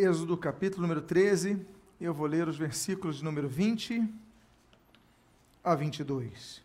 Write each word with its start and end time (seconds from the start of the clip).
Êxodo 0.00 0.36
capítulo 0.36 0.82
número 0.82 1.02
13, 1.02 1.60
eu 2.00 2.14
vou 2.14 2.28
ler 2.28 2.46
os 2.46 2.56
versículos 2.56 3.16
de 3.16 3.24
número 3.24 3.48
20 3.48 4.08
a 5.64 5.74
22. 5.74 6.62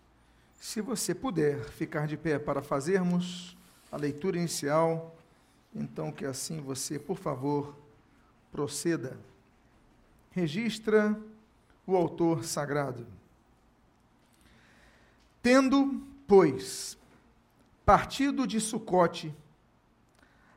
Se 0.59 0.81
você 0.81 1.15
puder 1.15 1.63
ficar 1.63 2.05
de 2.05 2.15
pé 2.15 2.37
para 2.37 2.61
fazermos 2.61 3.57
a 3.91 3.97
leitura 3.97 4.37
inicial, 4.37 5.17
então 5.73 6.11
que 6.11 6.25
assim 6.25 6.61
você, 6.61 6.99
por 6.99 7.17
favor, 7.17 7.75
proceda. 8.51 9.17
Registra 10.29 11.19
o 11.87 11.95
autor 11.95 12.43
sagrado. 12.43 13.07
Tendo, 15.41 16.03
pois, 16.27 16.99
partido 17.83 18.45
de 18.45 18.61
Sucote, 18.61 19.33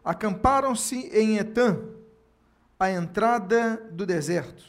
acamparam-se 0.04 1.08
em 1.08 1.38
Etã, 1.38 1.95
à 2.78 2.90
entrada 2.90 3.76
do 3.90 4.04
deserto. 4.04 4.64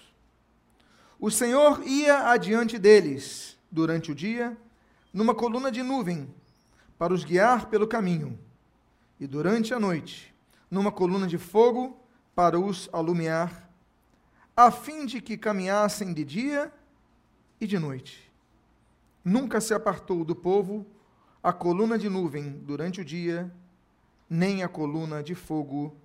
O 1.20 1.30
Senhor 1.32 1.82
ia 1.86 2.30
adiante 2.30 2.78
deles 2.78 3.58
durante 3.72 4.12
o 4.12 4.16
dia, 4.16 4.58
numa 5.12 5.34
coluna 5.34 5.72
de 5.72 5.82
nuvem, 5.82 6.34
para 6.98 7.14
os 7.14 7.24
guiar 7.24 7.68
pelo 7.70 7.88
caminho, 7.88 8.40
e 9.20 9.28
durante 9.28 9.74
a 9.74 9.80
noite, 9.80 10.34
numa 10.70 10.92
coluna 10.92 11.28
de 11.28 11.38
fogo, 11.38 12.00
para 12.36 12.60
os 12.60 12.88
alumiar, 12.94 13.68
a 14.56 14.70
fim 14.70 15.06
de 15.06 15.22
que 15.22 15.38
caminhassem 15.38 16.14
de 16.14 16.24
dia 16.24 16.72
e 17.60 17.66
de 17.66 17.80
noite. 17.80 18.32
Nunca 19.24 19.60
se 19.60 19.74
apartou 19.74 20.24
do 20.24 20.36
povo 20.36 20.86
a 21.42 21.52
coluna 21.52 21.98
de 21.98 22.10
nuvem 22.10 22.52
durante 22.64 23.02
o 23.02 23.06
dia, 23.06 23.52
nem 24.30 24.64
a 24.64 24.68
coluna 24.68 25.24
de 25.24 25.34
fogo 25.34 25.96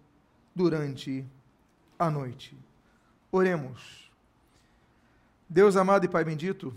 durante 0.55 1.21
a 1.21 1.42
noite. 2.11 2.57
Oremos. 3.31 4.11
Deus 5.49 5.77
amado 5.77 6.05
e 6.05 6.09
Pai 6.09 6.25
bendito, 6.25 6.75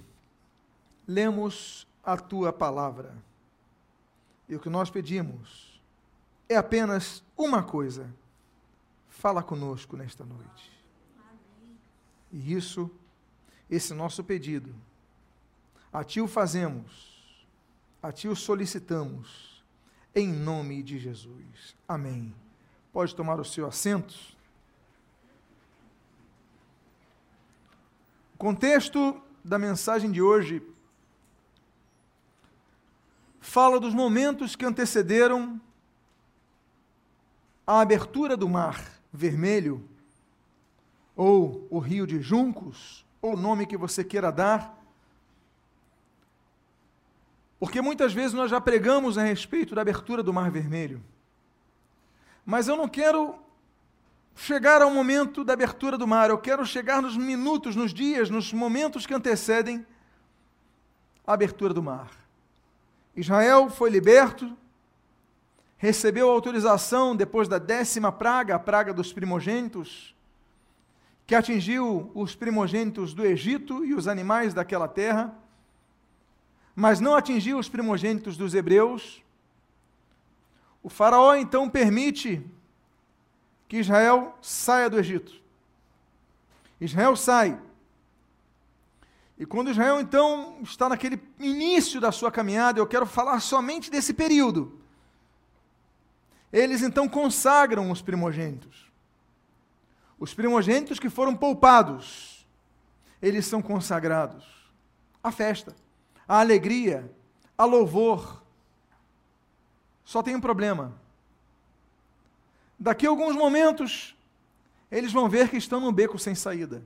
lemos 1.07 1.87
a 2.03 2.17
tua 2.17 2.51
palavra. 2.51 3.15
E 4.47 4.55
o 4.55 4.59
que 4.59 4.69
nós 4.69 4.89
pedimos 4.89 5.81
é 6.47 6.55
apenas 6.55 7.23
uma 7.37 7.63
coisa: 7.63 8.13
fala 9.09 9.41
conosco 9.41 9.95
nesta 9.95 10.25
noite. 10.25 10.71
E 12.31 12.53
isso, 12.53 12.91
esse 13.69 13.93
nosso 13.93 14.23
pedido, 14.23 14.75
a 15.91 16.03
Ti 16.03 16.19
o 16.19 16.27
fazemos, 16.27 17.47
a 18.03 18.11
Ti 18.11 18.27
o 18.27 18.35
solicitamos, 18.35 19.63
em 20.13 20.31
nome 20.31 20.83
de 20.83 20.99
Jesus. 20.99 21.75
Amém. 21.87 22.35
Pode 22.91 23.15
tomar 23.15 23.39
o 23.39 23.45
seu 23.45 23.65
assento. 23.65 24.34
Contexto 28.37 29.21
da 29.43 29.57
mensagem 29.57 30.11
de 30.11 30.21
hoje 30.21 30.61
fala 33.39 33.79
dos 33.79 33.93
momentos 33.93 34.55
que 34.55 34.65
antecederam 34.65 35.61
a 37.65 37.79
abertura 37.79 38.35
do 38.35 38.49
Mar 38.49 38.83
Vermelho, 39.13 39.87
ou 41.15 41.65
o 41.69 41.79
Rio 41.79 42.05
de 42.05 42.21
Juncos, 42.21 43.05
ou 43.21 43.33
o 43.33 43.37
nome 43.37 43.65
que 43.65 43.77
você 43.77 44.03
queira 44.03 44.31
dar, 44.31 44.77
porque 47.59 47.81
muitas 47.81 48.13
vezes 48.13 48.33
nós 48.33 48.51
já 48.51 48.59
pregamos 48.59 49.17
a 49.17 49.23
respeito 49.23 49.73
da 49.73 49.81
abertura 49.81 50.21
do 50.21 50.33
Mar 50.33 50.51
Vermelho. 50.51 51.01
Mas 52.45 52.67
eu 52.67 52.75
não 52.75 52.87
quero 52.87 53.39
chegar 54.35 54.81
ao 54.81 54.91
momento 54.91 55.43
da 55.43 55.53
abertura 55.53 55.97
do 55.97 56.05
mar, 56.05 56.29
eu 56.29 56.37
quero 56.37 56.65
chegar 56.65 57.01
nos 57.01 57.15
minutos, 57.15 57.75
nos 57.75 57.93
dias, 57.93 58.29
nos 58.29 58.51
momentos 58.53 59.05
que 59.05 59.13
antecedem 59.13 59.85
a 61.25 61.33
abertura 61.33 61.73
do 61.73 61.81
mar. 61.81 62.11
Israel 63.15 63.69
foi 63.69 63.89
liberto, 63.89 64.55
recebeu 65.77 66.29
autorização 66.29 67.15
depois 67.15 67.47
da 67.47 67.57
décima 67.57 68.11
praga, 68.11 68.55
a 68.55 68.59
praga 68.59 68.93
dos 68.93 69.13
primogênitos, 69.13 70.13
que 71.25 71.33
atingiu 71.33 72.11
os 72.13 72.35
primogênitos 72.35 73.13
do 73.13 73.25
Egito 73.25 73.83
e 73.85 73.95
os 73.95 74.07
animais 74.07 74.53
daquela 74.53 74.87
terra 74.87 75.33
mas 76.75 76.99
não 76.99 77.15
atingiu 77.15 77.57
os 77.57 77.69
primogênitos 77.69 78.35
dos 78.35 78.53
hebreus. 78.53 79.23
O 80.83 80.89
Faraó 80.89 81.35
então 81.35 81.69
permite 81.69 82.45
que 83.67 83.77
Israel 83.77 84.37
saia 84.41 84.89
do 84.89 84.99
Egito. 84.99 85.33
Israel 86.79 87.15
sai. 87.15 87.59
E 89.37 89.45
quando 89.45 89.71
Israel 89.71 89.99
então 89.99 90.57
está 90.63 90.87
naquele 90.87 91.21
início 91.39 91.99
da 91.99 92.11
sua 92.11 92.31
caminhada, 92.31 92.79
eu 92.79 92.87
quero 92.87 93.05
falar 93.05 93.39
somente 93.39 93.91
desse 93.91 94.13
período. 94.13 94.79
Eles 96.51 96.81
então 96.81 97.07
consagram 97.07 97.91
os 97.91 98.01
primogênitos. 98.01 98.89
Os 100.17 100.33
primogênitos 100.33 100.99
que 100.99 101.09
foram 101.09 101.35
poupados, 101.35 102.47
eles 103.21 103.45
são 103.45 103.61
consagrados. 103.61 104.45
A 105.21 105.31
festa 105.31 105.75
a 106.27 106.39
alegria, 106.39 107.11
a 107.57 107.65
louvor. 107.65 108.41
Só 110.03 110.21
tem 110.21 110.35
um 110.35 110.41
problema. 110.41 110.93
Daqui 112.79 113.05
a 113.05 113.09
alguns 113.09 113.35
momentos, 113.35 114.15
eles 114.91 115.11
vão 115.11 115.29
ver 115.29 115.49
que 115.49 115.57
estão 115.57 115.79
num 115.79 115.91
beco 115.91 116.19
sem 116.19 116.35
saída. 116.35 116.83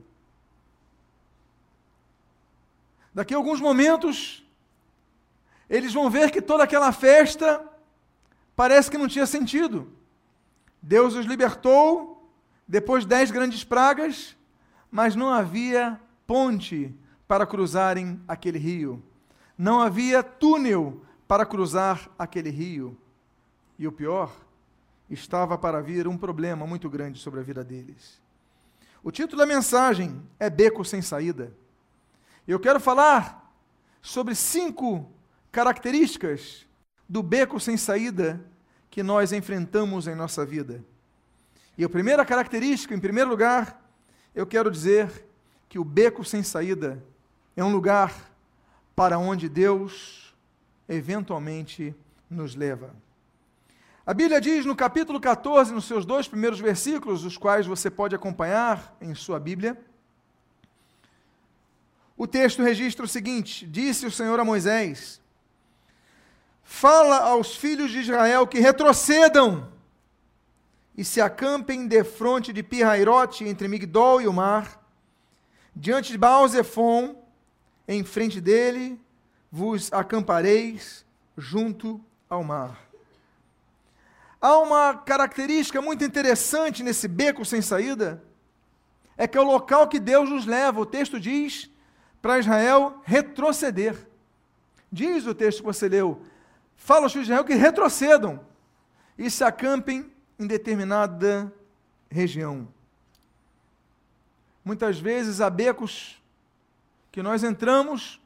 Daqui 3.12 3.34
a 3.34 3.36
alguns 3.36 3.60
momentos, 3.60 4.44
eles 5.68 5.92
vão 5.92 6.08
ver 6.08 6.30
que 6.30 6.40
toda 6.40 6.64
aquela 6.64 6.92
festa 6.92 7.64
parece 8.54 8.90
que 8.90 8.98
não 8.98 9.08
tinha 9.08 9.26
sentido. 9.26 9.92
Deus 10.80 11.14
os 11.14 11.26
libertou 11.26 12.30
depois 12.66 13.02
de 13.04 13.10
dez 13.10 13.30
grandes 13.30 13.64
pragas, 13.64 14.36
mas 14.90 15.16
não 15.16 15.28
havia 15.28 16.00
ponte 16.26 16.94
para 17.26 17.46
cruzarem 17.46 18.20
aquele 18.28 18.58
rio 18.58 19.02
não 19.60 19.78
havia 19.78 20.22
túnel 20.22 21.02
para 21.28 21.44
cruzar 21.44 22.08
aquele 22.18 22.48
rio. 22.48 22.96
E 23.78 23.86
o 23.86 23.92
pior, 23.92 24.34
estava 25.10 25.58
para 25.58 25.82
vir 25.82 26.06
um 26.06 26.16
problema 26.16 26.66
muito 26.66 26.88
grande 26.88 27.18
sobre 27.18 27.40
a 27.40 27.42
vida 27.42 27.64
deles. 27.64 28.20
O 29.02 29.10
título 29.10 29.38
da 29.38 29.46
mensagem 29.46 30.22
é 30.38 30.48
Beco 30.48 30.84
Sem 30.84 31.02
Saída. 31.02 31.52
Eu 32.46 32.58
quero 32.60 32.80
falar 32.80 33.52
sobre 34.00 34.34
cinco 34.34 35.10
características 35.52 36.66
do 37.08 37.22
beco 37.22 37.58
sem 37.58 37.76
saída 37.76 38.40
que 38.88 39.02
nós 39.02 39.32
enfrentamos 39.32 40.06
em 40.06 40.14
nossa 40.14 40.44
vida. 40.44 40.84
E 41.76 41.84
a 41.84 41.88
primeira 41.88 42.24
característica, 42.24 42.94
em 42.94 43.00
primeiro 43.00 43.30
lugar, 43.30 43.80
eu 44.34 44.46
quero 44.46 44.70
dizer 44.70 45.26
que 45.68 45.78
o 45.78 45.84
beco 45.84 46.24
sem 46.24 46.42
saída 46.42 47.02
é 47.56 47.64
um 47.64 47.72
lugar 47.72 48.30
para 48.94 49.18
onde 49.18 49.48
Deus 49.48 50.34
eventualmente 50.88 51.94
nos 52.28 52.54
leva. 52.54 52.94
A 54.10 54.12
Bíblia 54.12 54.40
diz 54.40 54.66
no 54.66 54.74
capítulo 54.74 55.20
14, 55.20 55.72
nos 55.72 55.84
seus 55.84 56.04
dois 56.04 56.26
primeiros 56.26 56.58
versículos, 56.58 57.24
os 57.24 57.38
quais 57.38 57.64
você 57.64 57.88
pode 57.88 58.12
acompanhar 58.12 58.96
em 59.00 59.14
sua 59.14 59.38
Bíblia, 59.38 59.80
o 62.16 62.26
texto 62.26 62.60
registra 62.60 63.04
o 63.04 63.08
seguinte: 63.08 63.64
Disse 63.64 64.04
o 64.06 64.10
Senhor 64.10 64.40
a 64.40 64.44
Moisés: 64.44 65.20
Fala 66.64 67.18
aos 67.18 67.54
filhos 67.54 67.92
de 67.92 68.00
Israel 68.00 68.48
que 68.48 68.58
retrocedam 68.58 69.72
e 70.96 71.04
se 71.04 71.20
acampem 71.20 71.86
defronte 71.86 72.52
de 72.52 72.64
Pirairote, 72.64 73.44
entre 73.44 73.68
Migdol 73.68 74.20
e 74.20 74.26
o 74.26 74.32
mar, 74.32 74.84
diante 75.72 76.10
de 76.10 76.18
Baal-Zephon, 76.18 77.14
em 77.86 78.02
frente 78.02 78.40
dele 78.40 79.00
vos 79.52 79.92
acampareis 79.92 81.06
junto 81.36 82.04
ao 82.28 82.42
mar. 82.42 82.89
Há 84.40 84.58
uma 84.58 84.94
característica 84.94 85.82
muito 85.82 86.02
interessante 86.02 86.82
nesse 86.82 87.06
beco 87.06 87.44
sem 87.44 87.60
saída, 87.60 88.24
é 89.16 89.28
que 89.28 89.36
é 89.36 89.40
o 89.40 89.44
local 89.44 89.86
que 89.86 90.00
Deus 90.00 90.30
nos 90.30 90.46
leva. 90.46 90.80
O 90.80 90.86
texto 90.86 91.20
diz 91.20 91.70
para 92.22 92.38
Israel 92.38 93.02
retroceder. 93.04 94.08
Diz 94.90 95.26
o 95.26 95.34
texto 95.34 95.58
que 95.58 95.64
você 95.66 95.88
leu, 95.88 96.22
fala 96.74 97.02
aos 97.02 97.12
filhos 97.12 97.26
de 97.26 97.32
Israel 97.32 97.44
que 97.44 97.54
retrocedam 97.54 98.40
e 99.18 99.30
se 99.30 99.44
acampem 99.44 100.10
em 100.38 100.46
determinada 100.46 101.52
região. 102.10 102.66
Muitas 104.64 104.98
vezes 104.98 105.40
há 105.40 105.50
becos 105.50 106.20
que 107.12 107.22
nós 107.22 107.44
entramos, 107.44 108.20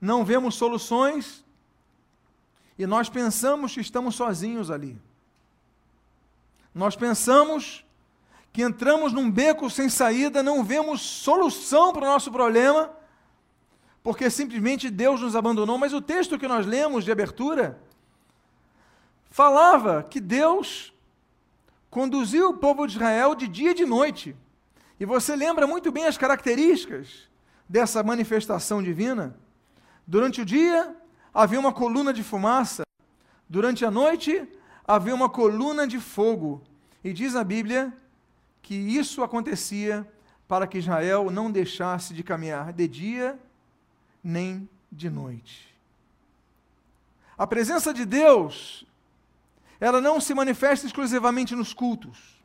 não 0.00 0.24
vemos 0.24 0.54
soluções 0.54 1.44
e 2.78 2.86
nós 2.86 3.08
pensamos 3.08 3.74
que 3.74 3.80
estamos 3.80 4.14
sozinhos 4.14 4.70
ali. 4.70 4.98
Nós 6.74 6.96
pensamos 6.96 7.84
que 8.52 8.62
entramos 8.62 9.12
num 9.12 9.30
beco 9.30 9.68
sem 9.70 9.88
saída, 9.88 10.42
não 10.42 10.62
vemos 10.62 11.00
solução 11.00 11.92
para 11.92 12.02
o 12.02 12.06
nosso 12.06 12.30
problema, 12.30 12.90
porque 14.02 14.28
simplesmente 14.28 14.90
Deus 14.90 15.20
nos 15.20 15.34
abandonou. 15.36 15.78
Mas 15.78 15.92
o 15.92 16.00
texto 16.00 16.38
que 16.38 16.48
nós 16.48 16.66
lemos 16.66 17.04
de 17.04 17.12
abertura 17.12 17.80
falava 19.30 20.02
que 20.02 20.20
Deus 20.20 20.92
conduziu 21.90 22.50
o 22.50 22.56
povo 22.58 22.86
de 22.86 22.94
Israel 22.94 23.34
de 23.34 23.48
dia 23.48 23.70
e 23.70 23.74
de 23.74 23.86
noite. 23.86 24.36
E 24.98 25.04
você 25.04 25.34
lembra 25.34 25.66
muito 25.66 25.90
bem 25.90 26.06
as 26.06 26.18
características 26.18 27.28
dessa 27.68 28.02
manifestação 28.02 28.82
divina? 28.82 29.36
Durante 30.06 30.42
o 30.42 30.44
dia 30.44 30.94
havia 31.32 31.60
uma 31.60 31.72
coluna 31.72 32.12
de 32.12 32.22
fumaça, 32.22 32.82
durante 33.48 33.84
a 33.84 33.90
noite 33.90 34.46
havia 34.86 35.14
uma 35.14 35.28
coluna 35.28 35.86
de 35.86 36.00
fogo. 36.00 36.62
E 37.02 37.12
diz 37.12 37.34
a 37.34 37.44
Bíblia 37.44 37.92
que 38.60 38.74
isso 38.74 39.22
acontecia 39.22 40.06
para 40.46 40.66
que 40.66 40.78
Israel 40.78 41.30
não 41.30 41.50
deixasse 41.50 42.14
de 42.14 42.22
caminhar 42.22 42.72
de 42.72 42.86
dia 42.86 43.38
nem 44.22 44.68
de 44.90 45.08
noite. 45.10 45.74
A 47.36 47.46
presença 47.46 47.92
de 47.92 48.04
Deus, 48.04 48.86
ela 49.80 50.00
não 50.00 50.20
se 50.20 50.34
manifesta 50.34 50.86
exclusivamente 50.86 51.56
nos 51.56 51.72
cultos. 51.72 52.40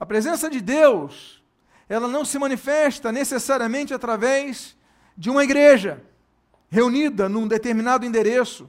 A 0.00 0.04
presença 0.04 0.50
de 0.50 0.60
Deus, 0.60 1.42
ela 1.88 2.08
não 2.08 2.24
se 2.24 2.38
manifesta 2.38 3.12
necessariamente 3.12 3.94
através 3.94 4.76
de 5.16 5.30
uma 5.30 5.44
igreja 5.44 6.02
reunida 6.68 7.28
num 7.28 7.46
determinado 7.46 8.04
endereço, 8.04 8.68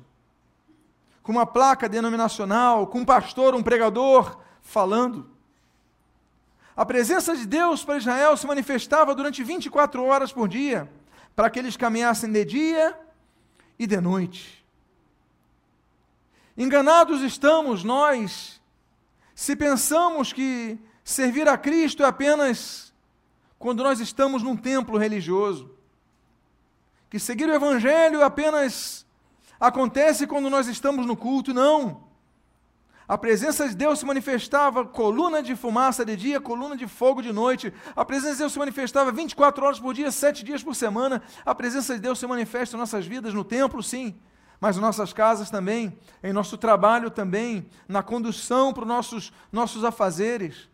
com 1.25 1.31
uma 1.31 1.45
placa 1.47 1.89
denominacional, 1.89 2.85
com 2.85 2.99
um 2.99 3.05
pastor, 3.05 3.55
um 3.55 3.63
pregador 3.63 4.37
falando. 4.61 5.27
A 6.77 6.85
presença 6.85 7.35
de 7.35 7.47
Deus 7.47 7.83
para 7.83 7.97
Israel 7.97 8.37
se 8.37 8.45
manifestava 8.45 9.15
durante 9.15 9.43
24 9.43 10.03
horas 10.03 10.31
por 10.31 10.47
dia, 10.47 10.87
para 11.35 11.49
que 11.49 11.57
eles 11.57 11.75
caminhassem 11.75 12.31
de 12.31 12.45
dia 12.45 12.95
e 13.79 13.87
de 13.87 13.99
noite. 13.99 14.63
Enganados 16.55 17.23
estamos 17.23 17.83
nós 17.83 18.61
se 19.33 19.55
pensamos 19.55 20.31
que 20.31 20.77
servir 21.03 21.49
a 21.49 21.57
Cristo 21.57 22.03
é 22.03 22.05
apenas 22.05 22.93
quando 23.57 23.83
nós 23.83 23.99
estamos 23.99 24.43
num 24.43 24.55
templo 24.55 24.95
religioso. 24.95 25.75
Que 27.09 27.17
seguir 27.17 27.49
o 27.49 27.55
Evangelho 27.55 28.23
apenas 28.23 29.04
acontece 29.59 30.27
quando 30.27 30.49
nós 30.49 30.67
estamos 30.67 31.05
no 31.05 31.15
culto. 31.15 31.53
Não. 31.53 32.05
A 33.07 33.17
presença 33.17 33.69
de 33.69 33.75
Deus 33.75 33.99
se 33.99 34.05
manifestava 34.05 34.83
coluna 34.83 35.43
de 35.43 35.55
fumaça 35.55 36.03
de 36.03 36.15
dia, 36.15 36.41
coluna 36.41 36.75
de 36.75 36.87
fogo 36.87 37.21
de 37.21 37.31
noite. 37.31 37.71
A 37.95 38.03
presença 38.03 38.33
de 38.33 38.39
Deus 38.39 38.53
se 38.53 38.59
manifestava 38.59 39.11
24 39.11 39.63
horas 39.63 39.79
por 39.79 39.93
dia, 39.93 40.11
7 40.11 40.43
dias 40.43 40.63
por 40.63 40.75
semana. 40.75 41.21
A 41.45 41.53
presença 41.53 41.93
de 41.93 41.99
Deus 41.99 42.17
se 42.17 42.25
manifesta 42.25 42.75
em 42.75 42.79
nossas 42.79 43.05
vidas, 43.05 43.31
no 43.31 43.43
templo, 43.43 43.83
sim, 43.83 44.15
mas 44.59 44.77
em 44.77 44.81
nossas 44.81 45.13
casas 45.13 45.51
também, 45.51 45.95
em 46.23 46.33
nosso 46.33 46.57
trabalho 46.57 47.11
também, 47.11 47.67
na 47.87 48.01
condução 48.01 48.73
para 48.73 48.81
os 48.81 48.87
nossos, 48.87 49.33
nossos 49.51 49.83
afazeres. 49.83 50.67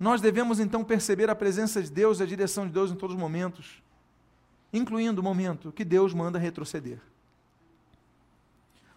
Nós 0.00 0.20
devemos 0.20 0.58
então 0.58 0.82
perceber 0.82 1.30
a 1.30 1.34
presença 1.36 1.80
de 1.80 1.92
Deus 1.92 2.20
a 2.20 2.26
direção 2.26 2.66
de 2.66 2.72
Deus 2.72 2.90
em 2.90 2.96
todos 2.96 3.14
os 3.14 3.20
momentos, 3.20 3.80
incluindo 4.72 5.20
o 5.20 5.24
momento 5.24 5.70
que 5.70 5.84
Deus 5.84 6.12
manda 6.12 6.40
retroceder. 6.40 6.98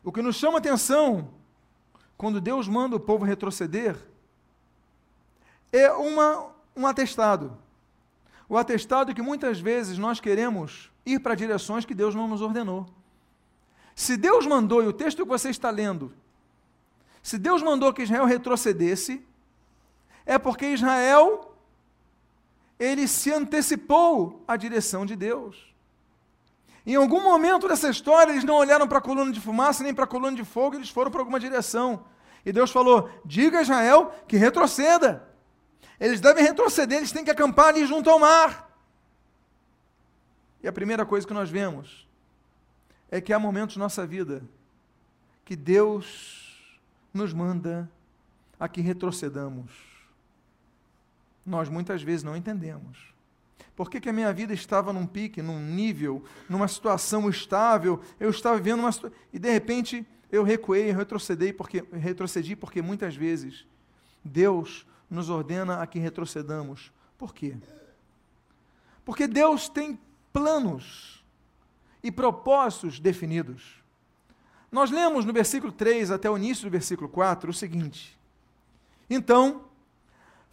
O 0.04 0.12
que 0.12 0.22
nos 0.22 0.36
chama 0.36 0.58
atenção 0.58 1.30
quando 2.18 2.40
Deus 2.40 2.68
manda 2.68 2.96
o 2.96 3.00
povo 3.00 3.26
retroceder, 3.26 3.98
é 5.72 5.92
uma, 5.92 6.52
um 6.76 6.86
atestado. 6.86 7.58
O 8.48 8.58
atestado 8.58 9.14
que 9.14 9.22
muitas 9.22 9.60
vezes 9.60 9.98
nós 9.98 10.20
queremos 10.20 10.92
ir 11.06 11.20
para 11.20 11.36
direções 11.36 11.86
que 11.86 11.96
Deus 11.96 12.14
não 12.14 12.28
nos 12.28 12.42
ordenou. 12.42 12.86
Se 13.96 14.16
Deus 14.16 14.46
mandou, 14.46 14.84
e 14.84 14.88
o 14.88 14.94
texto 14.94 15.24
que 15.24 15.30
você 15.30 15.50
está 15.50 15.70
lendo, 15.70 16.14
se 17.22 17.38
Deus 17.38 17.62
mandou 17.62 17.94
que 17.94 18.04
Israel 18.04 18.26
retrocedesse, 18.26 19.26
é 20.26 20.38
porque 20.38 20.68
Israel 20.68 21.56
ele 22.80 23.08
se 23.08 23.32
antecipou 23.32 24.44
à 24.48 24.56
direção 24.56 25.06
de 25.06 25.16
Deus. 25.16 25.73
Em 26.86 26.96
algum 26.96 27.22
momento 27.22 27.68
dessa 27.68 27.90
história, 27.90 28.32
eles 28.32 28.44
não 28.44 28.56
olharam 28.56 28.88
para 28.88 28.98
a 28.98 29.02
coluna 29.02 29.32
de 29.32 29.40
fumaça 29.40 29.84
nem 29.84 29.94
para 29.94 30.04
a 30.04 30.08
coluna 30.08 30.36
de 30.36 30.44
fogo, 30.44 30.76
eles 30.76 30.90
foram 30.90 31.10
para 31.10 31.22
alguma 31.22 31.40
direção. 31.40 32.06
E 32.46 32.52
Deus 32.52 32.72
falou: 32.72 33.10
diga 33.24 33.60
a 33.60 33.62
Israel 33.62 34.14
que 34.28 34.36
retroceda. 34.36 35.28
Eles 36.00 36.20
devem 36.20 36.44
retroceder, 36.44 36.98
eles 36.98 37.12
têm 37.12 37.24
que 37.24 37.32
acampar 37.32 37.68
ali 37.68 37.86
junto 37.86 38.10
ao 38.10 38.20
mar. 38.20 38.70
E 40.62 40.68
a 40.68 40.74
primeira 40.74 41.06
coisa 41.06 41.26
que 41.26 41.34
nós 41.34 41.50
vemos 41.50 42.08
é 43.10 43.22
que 43.22 43.32
há 43.32 43.40
momentos 43.40 43.78
na 43.78 43.86
nossa 43.86 44.06
vida 44.06 44.44
que 45.46 45.56
Deus 45.56 46.62
nos 47.14 47.34
manda 47.34 47.90
a 48.60 48.68
que 48.68 48.82
retrocedamos. 48.82 49.72
Nós 51.46 51.70
muitas 51.70 52.02
vezes 52.02 52.24
não 52.24 52.36
entendemos. 52.36 53.13
Por 53.76 53.90
que, 53.90 54.00
que 54.00 54.10
a 54.10 54.14
minha 54.14 54.32
vida 54.32 54.54
estava 54.54 54.94
num 54.94 55.06
pique, 55.06 55.42
num 55.42 55.60
nível, 55.60 56.24
numa 56.48 56.68
situação 56.68 57.30
estável? 57.30 58.00
Eu 58.20 58.30
estava 58.30 58.58
vivendo 58.58 58.82
uma. 58.82 58.92
E 59.32 59.40
de 59.40 59.52
repente 59.52 60.06
eu 60.32 60.44
recuei, 60.44 60.92
eu 60.92 60.96
retrocedi 60.96 61.52
porque, 61.54 61.84
retrocedi 61.92 62.56
porque 62.56 62.82
muitas 62.82 63.16
vezes 63.16 63.66
Deus 64.24 64.86
nos 65.10 65.30
ordena 65.30 65.82
a 65.82 65.88
que 65.88 66.00
retrocedamos. 66.00 66.92
Por 67.18 67.34
quê? 67.34 67.56
Porque 69.04 69.28
Deus 69.28 69.68
tem 69.68 70.00
planos 70.32 71.24
e 72.04 72.12
propósitos 72.12 73.00
definidos. 73.00 73.82
Nós 74.72 74.92
lemos 74.92 75.26
no 75.26 75.34
versículo 75.34 75.72
3 75.72 76.12
até 76.12 76.30
o 76.30 76.38
início 76.38 76.66
do 76.66 76.72
versículo 76.72 77.10
4 77.10 77.50
o 77.50 77.54
seguinte: 77.54 78.18
Então 79.10 79.66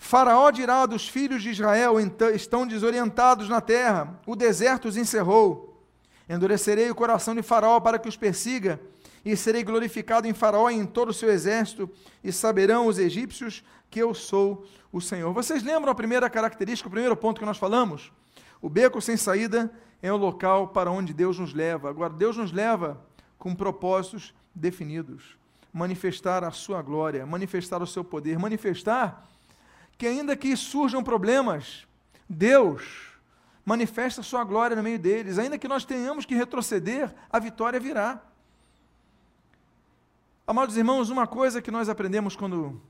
Faraó 0.02 0.50
dirá 0.50 0.86
dos 0.86 1.06
filhos 1.06 1.42
de 1.42 1.50
Israel: 1.50 2.00
então, 2.00 2.30
estão 2.30 2.66
desorientados 2.66 3.50
na 3.50 3.60
terra, 3.60 4.18
o 4.26 4.34
deserto 4.34 4.88
os 4.88 4.96
encerrou. 4.96 5.84
Endurecerei 6.26 6.90
o 6.90 6.94
coração 6.94 7.34
de 7.34 7.42
Faraó 7.42 7.78
para 7.78 7.98
que 7.98 8.08
os 8.08 8.16
persiga, 8.16 8.80
e 9.22 9.36
serei 9.36 9.62
glorificado 9.62 10.26
em 10.26 10.32
Faraó 10.32 10.70
e 10.70 10.74
em 10.74 10.86
todo 10.86 11.10
o 11.10 11.14
seu 11.14 11.28
exército, 11.28 11.88
e 12.24 12.32
saberão 12.32 12.86
os 12.86 12.98
egípcios 12.98 13.62
que 13.90 14.00
eu 14.00 14.14
sou 14.14 14.64
o 14.90 15.02
Senhor. 15.02 15.34
Vocês 15.34 15.62
lembram 15.62 15.92
a 15.92 15.94
primeira 15.94 16.30
característica, 16.30 16.88
o 16.88 16.90
primeiro 16.90 17.14
ponto 17.14 17.38
que 17.38 17.46
nós 17.46 17.58
falamos? 17.58 18.10
O 18.62 18.70
beco 18.70 19.02
sem 19.02 19.18
saída 19.18 19.70
é 20.02 20.10
o 20.10 20.16
local 20.16 20.68
para 20.68 20.90
onde 20.90 21.12
Deus 21.12 21.38
nos 21.38 21.52
leva. 21.52 21.90
Agora, 21.90 22.12
Deus 22.12 22.38
nos 22.38 22.52
leva 22.52 22.98
com 23.38 23.54
propósitos 23.54 24.34
definidos. 24.54 25.36
Manifestar 25.70 26.42
a 26.42 26.50
sua 26.50 26.80
glória, 26.80 27.26
manifestar 27.26 27.82
o 27.82 27.86
seu 27.86 28.02
poder, 28.02 28.38
manifestar 28.38 29.28
que 30.00 30.06
ainda 30.06 30.34
que 30.34 30.56
surjam 30.56 31.04
problemas, 31.04 31.86
Deus 32.26 33.18
manifesta 33.66 34.22
sua 34.22 34.42
glória 34.44 34.74
no 34.74 34.82
meio 34.82 34.98
deles. 34.98 35.38
Ainda 35.38 35.58
que 35.58 35.68
nós 35.68 35.84
tenhamos 35.84 36.24
que 36.24 36.34
retroceder, 36.34 37.14
a 37.30 37.38
vitória 37.38 37.78
virá. 37.78 38.18
Amados 40.46 40.78
irmãos, 40.78 41.10
uma 41.10 41.26
coisa 41.26 41.60
que 41.60 41.70
nós 41.70 41.90
aprendemos 41.90 42.34
quando 42.34 42.80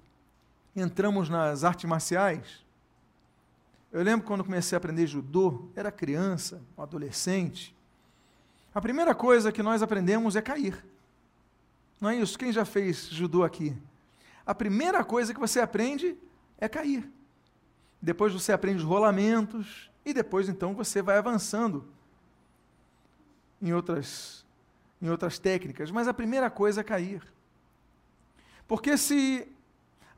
entramos 0.76 1.29
nas 1.29 1.64
artes 1.64 1.85
marciais, 1.85 2.64
eu 3.90 4.05
lembro 4.05 4.25
quando 4.25 4.45
comecei 4.45 4.76
a 4.76 4.79
aprender 4.79 5.09
judô, 5.09 5.69
era 5.75 5.90
criança, 5.90 6.62
um 6.79 6.83
adolescente. 6.85 7.75
A 8.73 8.81
primeira 8.81 9.17
coisa 9.17 9.50
que 9.50 9.64
nós 9.64 9.83
aprendemos 9.83 10.37
é 10.37 10.40
cair. 10.40 10.87
Não 12.00 12.09
é 12.09 12.14
isso? 12.14 12.38
Quem 12.38 12.52
já 12.52 12.64
fez 12.64 13.09
judô 13.09 13.43
aqui? 13.43 13.76
A 14.47 14.55
primeira 14.55 15.02
coisa 15.02 15.35
que 15.35 15.40
você 15.40 15.59
aprende 15.59 16.17
é 16.61 16.69
cair. 16.69 17.11
Depois 18.00 18.33
você 18.33 18.52
aprende 18.52 18.79
os 18.79 18.85
rolamentos 18.85 19.90
e 20.05 20.12
depois 20.12 20.49
então 20.49 20.75
você 20.75 21.02
vai 21.02 21.19
avançando 21.19 21.88
em 23.61 23.73
outras 23.73 24.47
em 25.02 25.09
outras 25.09 25.38
técnicas, 25.38 25.90
mas 25.90 26.07
a 26.07 26.12
primeira 26.12 26.50
coisa 26.50 26.83
é 26.83 26.85
cair. 26.85 27.23
Porque 28.69 28.99
se 28.99 29.50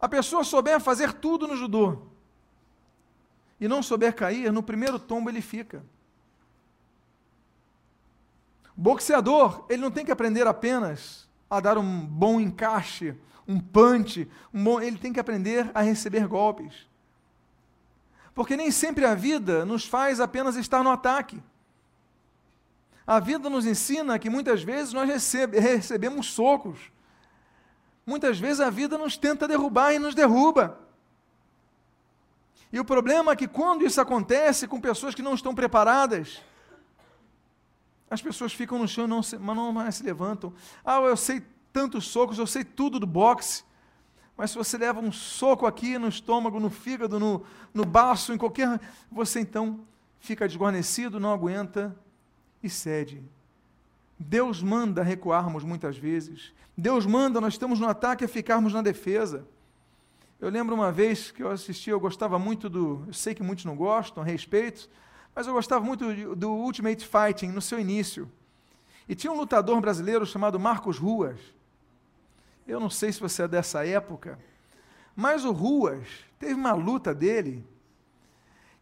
a 0.01 0.09
pessoa 0.09 0.43
souber 0.43 0.81
fazer 0.81 1.13
tudo 1.13 1.47
no 1.47 1.57
judô 1.57 2.03
e 3.61 3.69
não 3.69 3.81
souber 3.81 4.13
cair, 4.13 4.53
no 4.53 4.63
primeiro 4.63 4.99
tombo 4.99 5.31
ele 5.31 5.41
fica. 5.41 5.85
Boxeador, 8.77 9.65
ele 9.69 9.81
não 9.81 9.91
tem 9.91 10.05
que 10.05 10.11
aprender 10.11 10.47
apenas 10.47 11.29
a 11.49 11.61
dar 11.61 11.79
um 11.79 12.05
bom 12.05 12.41
encaixe, 12.41 13.15
um 13.47 13.59
punch, 13.59 14.29
um 14.53 14.63
bom, 14.63 14.81
ele 14.81 14.99
tem 14.99 15.13
que 15.13 15.21
aprender 15.21 15.71
a 15.75 15.83
receber 15.83 16.27
golpes. 16.27 16.89
Porque 18.35 18.57
nem 18.57 18.71
sempre 18.71 19.05
a 19.05 19.15
vida 19.15 19.65
nos 19.65 19.85
faz 19.85 20.21
apenas 20.21 20.57
estar 20.57 20.83
no 20.83 20.91
ataque. 20.91 21.43
A 23.07 23.21
vida 23.21 23.51
nos 23.51 23.67
ensina 23.67 24.19
que 24.19 24.31
muitas 24.31 24.63
vezes 24.63 24.93
nós 24.93 25.09
recebe, 25.09 25.59
recebemos 25.59 26.27
socos. 26.29 26.79
Muitas 28.07 28.39
vezes 28.39 28.61
a 28.61 28.71
vida 28.71 28.97
nos 28.97 29.17
tenta 29.17 29.47
derrubar 29.47 29.93
e 29.93 29.99
nos 29.99 30.15
derruba. 30.15 30.79
E 32.73 32.81
o 32.81 32.85
problema 32.85 33.33
é 33.33 33.37
que 33.37 33.47
quando 33.47 33.85
isso 33.85 34.01
acontece 34.01 34.67
com 34.67 34.81
pessoas 34.81 35.15
que 35.15 35.21
não 35.21 35.35
estão 35.35 35.55
preparadas, 35.55 36.41
as 38.09 38.23
pessoas 38.23 38.53
ficam 38.53 38.79
no 38.79 38.89
chão 38.89 39.05
e 39.05 39.09
não 39.09 39.23
se, 39.23 39.37
mas 39.37 39.57
não 39.57 39.73
mais 39.73 39.97
se 39.97 40.03
levantam. 40.03 40.53
Ah, 40.85 41.01
eu 41.01 41.17
sei 41.17 41.43
tantos 41.73 42.07
socos, 42.07 42.39
eu 42.39 42.47
sei 42.47 42.65
tudo 42.65 43.01
do 43.01 43.07
boxe. 43.07 43.65
Mas 44.37 44.51
se 44.51 44.57
você 44.57 44.77
leva 44.79 45.01
um 45.01 45.13
soco 45.13 45.67
aqui 45.67 45.99
no 45.99 46.09
estômago, 46.09 46.59
no 46.59 46.71
fígado, 46.71 47.19
no, 47.19 47.45
no 47.73 47.85
baço, 47.85 48.33
em 48.33 48.39
qualquer. 48.39 48.81
Você 49.11 49.41
então 49.41 49.81
fica 50.21 50.47
desguarnecido, 50.47 51.21
não 51.21 51.33
aguenta 51.33 51.95
e 52.63 52.69
cede. 52.69 53.23
Deus 54.19 54.63
manda 54.63 55.03
recuarmos 55.03 55.65
muitas 55.65 55.97
vezes. 55.97 56.53
Deus 56.77 57.05
manda, 57.05 57.41
nós 57.41 57.55
estamos 57.55 57.81
no 57.81 57.89
ataque, 57.89 58.25
a 58.25 58.29
ficarmos 58.29 58.73
na 58.73 58.83
defesa. 58.83 59.47
Eu 60.41 60.49
lembro 60.49 60.75
uma 60.75 60.91
vez 60.91 61.31
que 61.31 61.43
eu 61.43 61.51
assisti, 61.51 61.91
eu 61.91 62.01
gostava 62.01 62.39
muito 62.39 62.69
do. 62.69 63.05
Eu 63.07 63.13
sei 63.13 63.35
que 63.35 63.43
muitos 63.43 63.65
não 63.65 63.77
gostam, 63.77 64.25
respeito, 64.25 64.89
mas 65.35 65.47
eu 65.47 65.53
gostava 65.53 65.85
muito 65.85 66.35
do 66.35 66.51
Ultimate 66.51 67.07
Fighting 67.07 67.49
no 67.49 67.61
seu 67.61 67.79
início. 67.79 68.31
E 69.09 69.15
tinha 69.15 69.33
um 69.33 69.37
lutador 69.37 69.81
brasileiro 69.81 70.25
chamado 70.25 70.59
Marcos 70.59 70.99
Ruas. 70.99 71.39
Eu 72.67 72.79
não 72.79 72.91
sei 72.91 73.13
se 73.13 73.21
você 73.21 73.43
é 73.43 73.49
dessa 73.49 73.87
época, 73.87 74.39
mas 75.15 75.45
o 75.45 75.53
Ruas 75.53 76.07
teve 76.39 76.55
uma 76.55 76.73
luta 76.73 77.15
dele 77.15 77.67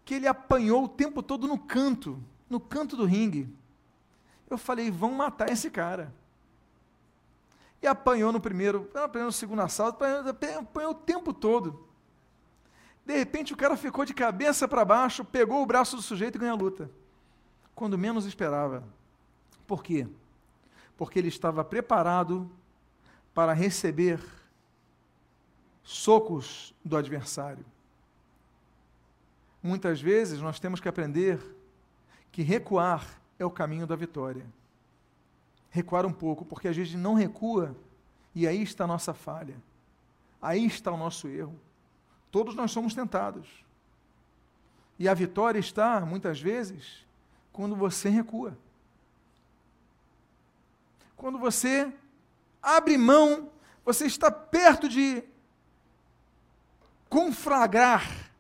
que 0.05 0.15
ele 0.15 0.27
apanhou 0.27 0.85
o 0.85 0.89
tempo 0.89 1.23
todo 1.23 1.47
no 1.47 1.59
canto, 1.59 2.23
no 2.49 2.59
canto 2.61 2.97
do 2.97 3.05
ringue. 3.05 3.49
Eu 4.49 4.59
falei, 4.59 4.91
vão 4.91 5.13
matar 5.13 5.51
esse 5.51 5.71
cara. 5.71 6.13
E 7.83 7.87
apanhou 7.87 8.33
no 8.33 8.41
primeiro, 8.41 8.91
apanhou 8.95 9.27
no 9.27 9.33
segundo 9.33 9.63
assalto, 9.63 10.05
apanhou, 10.05 10.59
apanhou 10.59 10.91
o 10.91 10.95
tempo 10.95 11.33
todo. 11.33 11.89
De 13.07 13.17
repente 13.17 13.55
o 13.55 13.57
cara 13.57 13.77
ficou 13.77 14.05
de 14.05 14.13
cabeça 14.13 14.69
para 14.69 14.85
baixo, 14.85 15.25
pegou 15.25 15.63
o 15.63 15.67
braço 15.67 15.97
do 15.97 16.03
sujeito 16.03 16.37
e 16.37 16.39
ganhou 16.39 16.57
a 16.57 16.61
luta. 16.61 16.91
Quando 17.75 17.97
menos 17.97 18.27
esperava. 18.27 18.85
Por 19.67 19.83
quê? 19.83 20.07
Porque 20.97 21.19
ele 21.19 21.29
estava 21.29 21.65
preparado 21.65 22.51
para 23.41 23.55
receber 23.55 24.23
socos 25.83 26.75
do 26.85 26.95
adversário. 26.95 27.65
Muitas 29.63 29.99
vezes 29.99 30.43
nós 30.43 30.61
temos 30.61 30.79
que 30.79 30.87
aprender 30.87 31.41
que 32.31 32.43
recuar 32.43 33.03
é 33.39 33.45
o 33.47 33.51
caminho 33.51 33.87
da 33.87 33.97
vitória 33.97 34.45
recuar 35.71 36.05
um 36.05 36.13
pouco, 36.13 36.45
porque 36.45 36.69
às 36.69 36.77
vezes 36.77 36.95
não 36.97 37.15
recua 37.15 37.75
e 38.35 38.47
aí 38.47 38.63
está 38.63 38.85
a 38.85 38.87
nossa 38.87 39.15
falha. 39.15 39.57
Aí 40.43 40.67
está 40.67 40.93
o 40.93 40.99
nosso 40.99 41.27
erro. 41.27 41.59
Todos 42.31 42.55
nós 42.55 42.71
somos 42.71 42.93
tentados. 42.93 43.49
E 44.99 45.09
a 45.09 45.15
vitória 45.15 45.59
está, 45.59 46.01
muitas 46.01 46.39
vezes, 46.39 47.07
quando 47.55 47.75
você 47.75 48.11
recua. 48.11 48.55
Quando 51.17 51.39
você 51.39 51.91
abre 52.63 52.97
mão, 52.97 53.51
você 53.85 54.07
está 54.07 54.31
perto 54.31 54.89
de 54.89 55.23
conflagrar 57.09 58.31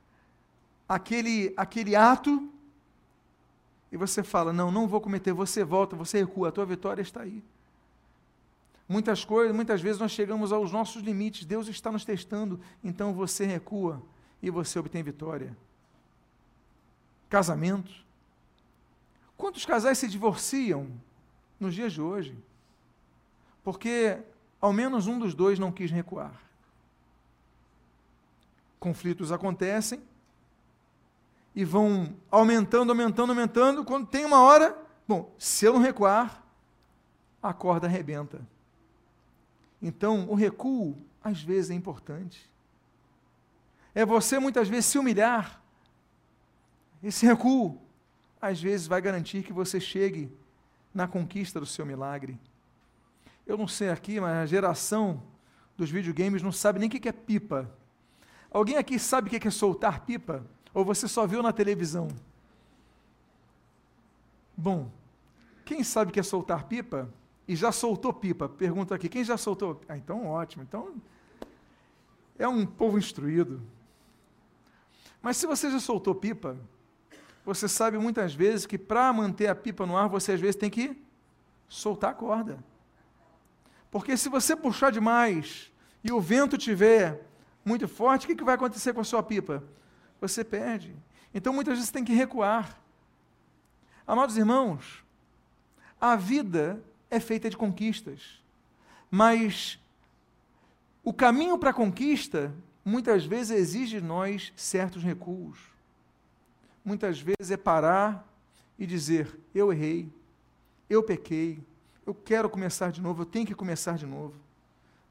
aquele, 0.88 1.52
aquele 1.56 1.96
ato 1.96 2.50
e 3.92 3.96
você 3.96 4.22
fala: 4.22 4.52
Não, 4.52 4.70
não 4.70 4.86
vou 4.86 5.00
cometer, 5.00 5.32
você 5.32 5.64
volta, 5.64 5.96
você 5.96 6.18
recua, 6.20 6.48
a 6.48 6.52
tua 6.52 6.66
vitória 6.66 7.02
está 7.02 7.22
aí. 7.22 7.42
Muitas 8.88 9.24
coisas, 9.24 9.54
muitas 9.54 9.80
vezes 9.80 10.00
nós 10.00 10.10
chegamos 10.10 10.52
aos 10.52 10.72
nossos 10.72 11.02
limites, 11.02 11.44
Deus 11.44 11.68
está 11.68 11.92
nos 11.92 12.04
testando, 12.04 12.60
então 12.82 13.12
você 13.12 13.46
recua 13.46 14.02
e 14.42 14.50
você 14.50 14.78
obtém 14.78 15.02
vitória. 15.02 15.56
Casamento. 17.28 17.92
Quantos 19.36 19.64
casais 19.64 19.96
se 19.98 20.08
divorciam 20.08 20.90
nos 21.58 21.74
dias 21.74 21.92
de 21.92 22.00
hoje? 22.00 22.36
Porque 23.62 24.18
ao 24.60 24.72
menos 24.72 25.06
um 25.06 25.18
dos 25.18 25.34
dois 25.34 25.58
não 25.58 25.72
quis 25.72 25.90
recuar. 25.90 26.40
Conflitos 28.78 29.30
acontecem, 29.30 30.02
e 31.54 31.64
vão 31.64 32.14
aumentando, 32.30 32.90
aumentando, 32.90 33.30
aumentando. 33.30 33.84
Quando 33.84 34.06
tem 34.06 34.24
uma 34.24 34.40
hora, 34.40 34.76
bom, 35.06 35.34
se 35.38 35.64
eu 35.64 35.72
não 35.74 35.80
recuar, 35.80 36.44
a 37.42 37.52
corda 37.52 37.86
arrebenta. 37.86 38.40
Então, 39.82 40.28
o 40.28 40.34
recuo, 40.34 40.96
às 41.22 41.42
vezes, 41.42 41.70
é 41.70 41.74
importante. 41.74 42.48
É 43.94 44.04
você, 44.04 44.38
muitas 44.38 44.68
vezes, 44.68 44.86
se 44.86 44.98
humilhar. 44.98 45.60
Esse 47.02 47.26
recuo, 47.26 47.80
às 48.40 48.60
vezes, 48.60 48.86
vai 48.86 49.00
garantir 49.00 49.42
que 49.42 49.52
você 49.52 49.80
chegue 49.80 50.30
na 50.94 51.08
conquista 51.08 51.58
do 51.58 51.66
seu 51.66 51.84
milagre. 51.86 52.38
Eu 53.50 53.58
não 53.58 53.66
sei 53.66 53.90
aqui, 53.90 54.20
mas 54.20 54.36
a 54.36 54.46
geração 54.46 55.20
dos 55.76 55.90
videogames 55.90 56.40
não 56.40 56.52
sabe 56.52 56.78
nem 56.78 56.88
o 56.88 56.92
que 56.92 57.08
é 57.08 57.12
pipa. 57.12 57.68
Alguém 58.48 58.76
aqui 58.76 58.96
sabe 58.96 59.26
o 59.26 59.40
que 59.40 59.48
é 59.48 59.50
soltar 59.50 60.06
pipa? 60.06 60.46
Ou 60.72 60.84
você 60.84 61.08
só 61.08 61.26
viu 61.26 61.42
na 61.42 61.52
televisão? 61.52 62.06
Bom, 64.56 64.88
quem 65.64 65.82
sabe 65.82 66.12
que 66.12 66.20
é 66.20 66.22
soltar 66.22 66.68
pipa 66.68 67.12
e 67.48 67.56
já 67.56 67.72
soltou 67.72 68.12
pipa? 68.12 68.48
Pergunta 68.48 68.94
aqui, 68.94 69.08
quem 69.08 69.24
já 69.24 69.36
soltou? 69.36 69.80
Ah, 69.88 69.96
então 69.96 70.28
ótimo. 70.28 70.62
Então 70.62 70.94
é 72.38 72.46
um 72.46 72.64
povo 72.64 72.98
instruído. 72.98 73.60
Mas 75.20 75.38
se 75.38 75.44
você 75.44 75.72
já 75.72 75.80
soltou 75.80 76.14
pipa, 76.14 76.56
você 77.44 77.66
sabe 77.66 77.98
muitas 77.98 78.32
vezes 78.32 78.64
que 78.64 78.78
para 78.78 79.12
manter 79.12 79.48
a 79.48 79.56
pipa 79.56 79.84
no 79.86 79.96
ar, 79.96 80.08
você 80.08 80.30
às 80.30 80.40
vezes 80.40 80.54
tem 80.54 80.70
que 80.70 80.96
soltar 81.68 82.12
a 82.12 82.14
corda. 82.14 82.69
Porque 83.90 84.16
se 84.16 84.28
você 84.28 84.54
puxar 84.54 84.90
demais 84.90 85.72
e 86.02 86.12
o 86.12 86.20
vento 86.20 86.56
tiver 86.56 87.26
muito 87.64 87.88
forte, 87.88 88.26
o 88.26 88.36
que, 88.36 88.44
vai 88.44 88.54
acontecer 88.54 88.92
com 88.92 89.00
a 89.00 89.04
sua 89.04 89.22
pipa? 89.22 89.62
você 90.20 90.44
perde. 90.44 90.94
Então 91.32 91.52
muitas 91.52 91.74
vezes 91.74 91.90
tem 91.90 92.04
que 92.04 92.12
recuar. 92.12 92.78
Amados 94.06 94.36
irmãos, 94.36 95.04
a 96.00 96.16
vida 96.16 96.82
é 97.08 97.18
feita 97.18 97.48
de 97.48 97.56
conquistas, 97.56 98.42
mas 99.10 99.78
o 101.02 101.12
caminho 101.12 101.58
para 101.58 101.70
a 101.70 101.74
conquista 101.74 102.52
muitas 102.84 103.24
vezes 103.24 103.56
exige 103.56 104.00
de 104.00 104.04
nós 104.04 104.52
certos 104.56 105.02
recuos. 105.02 105.58
Muitas 106.84 107.20
vezes 107.20 107.50
é 107.50 107.56
parar 107.56 108.26
e 108.78 108.86
dizer: 108.86 109.38
eu 109.54 109.72
errei, 109.72 110.10
eu 110.88 111.02
pequei, 111.02 111.62
eu 112.10 112.14
quero 112.14 112.50
começar 112.50 112.90
de 112.90 113.00
novo, 113.00 113.22
eu 113.22 113.26
tenho 113.26 113.46
que 113.46 113.54
começar 113.54 113.96
de 113.96 114.04
novo. 114.04 114.34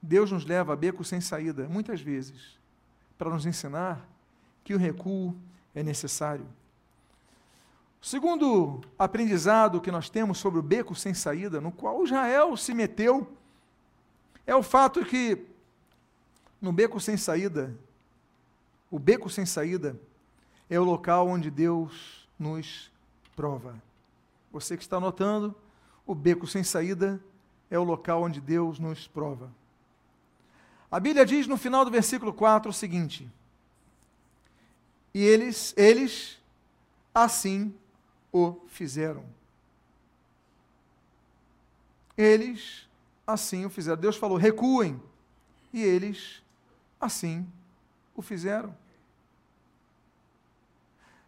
Deus 0.02 0.32
nos 0.32 0.46
leva 0.46 0.74
a 0.74 0.76
beco 0.76 1.02
sem 1.02 1.22
saída, 1.22 1.66
muitas 1.70 2.02
vezes, 2.02 2.60
para 3.18 3.30
nos 3.30 3.46
ensinar 3.46 4.06
que 4.66 4.74
o 4.74 4.78
recuo 4.78 5.34
é 5.74 5.82
necessário. 5.82 6.46
O 8.02 8.06
segundo 8.06 8.82
aprendizado 8.98 9.80
que 9.80 9.92
nós 9.92 10.10
temos 10.10 10.40
sobre 10.40 10.60
o 10.60 10.64
beco 10.64 10.94
sem 10.94 11.14
saída, 11.14 11.62
no 11.62 11.72
qual 11.72 12.04
Israel 12.04 12.58
se 12.58 12.74
meteu, 12.74 13.32
é 14.46 14.54
o 14.54 14.64
fato 14.64 15.06
que 15.06 15.46
no 16.62 16.74
beco 16.74 17.00
sem 17.00 17.16
saída, 17.16 17.74
o 18.92 19.00
beco 19.00 19.30
sem 19.30 19.46
saída 19.46 19.98
é 20.70 20.78
o 20.78 20.84
local 20.84 21.30
onde 21.30 21.50
Deus 21.50 22.28
nos 22.38 22.92
prova. 23.38 23.82
Você 24.52 24.76
que 24.76 24.84
está 24.84 24.98
anotando, 24.98 25.56
o 26.10 26.16
beco 26.16 26.48
sem 26.48 26.64
saída 26.64 27.24
é 27.70 27.78
o 27.78 27.84
local 27.84 28.24
onde 28.24 28.42
Deus 28.42 28.80
nos 28.80 29.08
prova. 29.08 29.54
A 30.90 31.00
Bíblia 31.00 31.24
diz 31.24 31.46
no 31.46 31.56
final 31.56 31.86
do 31.86 31.92
versículo 31.92 32.34
4 32.34 32.72
o 32.72 32.74
seguinte: 32.74 33.30
e 35.14 35.24
eles, 35.24 35.72
eles 35.78 36.40
assim 37.14 37.76
o 38.32 38.56
fizeram. 38.70 39.24
Eles 42.18 42.88
assim 43.28 43.66
o 43.66 43.70
fizeram. 43.70 44.02
Deus 44.02 44.16
falou: 44.16 44.36
recuem. 44.36 45.00
E 45.72 45.84
eles 45.84 46.42
assim 47.00 47.48
o 48.16 48.24
fizeram. 48.24 48.76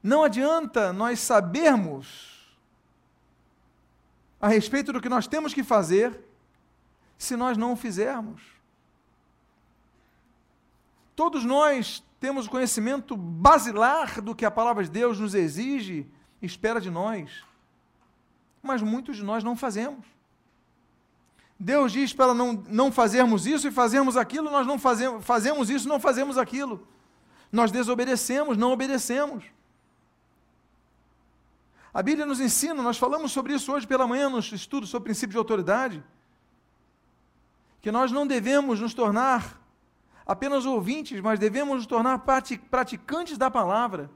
Não 0.01 0.23
adianta 0.23 0.91
nós 0.91 1.19
sabermos 1.19 2.40
a 4.41 4.47
respeito 4.47 4.91
do 4.91 4.99
que 4.99 5.09
nós 5.09 5.27
temos 5.27 5.53
que 5.53 5.63
fazer 5.63 6.19
se 7.17 7.35
nós 7.35 7.57
não 7.57 7.73
o 7.73 7.75
fizermos. 7.75 8.41
Todos 11.15 11.45
nós 11.45 12.03
temos 12.19 12.47
o 12.47 12.49
conhecimento 12.49 13.15
basilar 13.15 14.21
do 14.21 14.33
que 14.33 14.45
a 14.45 14.51
palavra 14.51 14.83
de 14.83 14.89
Deus 14.89 15.19
nos 15.19 15.35
exige 15.35 16.07
espera 16.41 16.81
de 16.81 16.89
nós. 16.89 17.43
Mas 18.63 18.81
muitos 18.81 19.17
de 19.17 19.23
nós 19.23 19.43
não 19.43 19.55
fazemos. 19.55 20.05
Deus 21.59 21.91
diz 21.91 22.11
para 22.11 22.33
não, 22.33 22.53
não 22.67 22.91
fazermos 22.91 23.45
isso 23.45 23.67
e 23.67 23.71
fazermos 23.71 24.17
aquilo, 24.17 24.49
nós 24.49 24.65
não 24.65 24.79
fazemos, 24.79 25.23
fazemos 25.23 25.69
isso 25.69 25.87
não 25.87 25.99
fazemos 25.99 26.37
aquilo. 26.37 26.87
Nós 27.51 27.71
desobedecemos, 27.71 28.57
não 28.57 28.71
obedecemos. 28.71 29.43
A 31.93 32.01
Bíblia 32.01 32.25
nos 32.25 32.39
ensina, 32.39 32.81
nós 32.81 32.97
falamos 32.97 33.31
sobre 33.31 33.53
isso 33.53 33.71
hoje 33.71 33.85
pela 33.85 34.07
manhã 34.07 34.29
nos 34.29 34.51
estudos 34.51 34.89
sobre 34.89 35.05
princípio 35.05 35.31
de 35.31 35.37
autoridade, 35.37 36.03
que 37.81 37.91
nós 37.91 38.11
não 38.11 38.25
devemos 38.25 38.79
nos 38.79 38.93
tornar 38.93 39.59
apenas 40.25 40.65
ouvintes, 40.65 41.19
mas 41.19 41.37
devemos 41.37 41.75
nos 41.75 41.85
tornar 41.85 42.19
praticantes 42.19 43.37
da 43.37 43.51
palavra, 43.51 44.09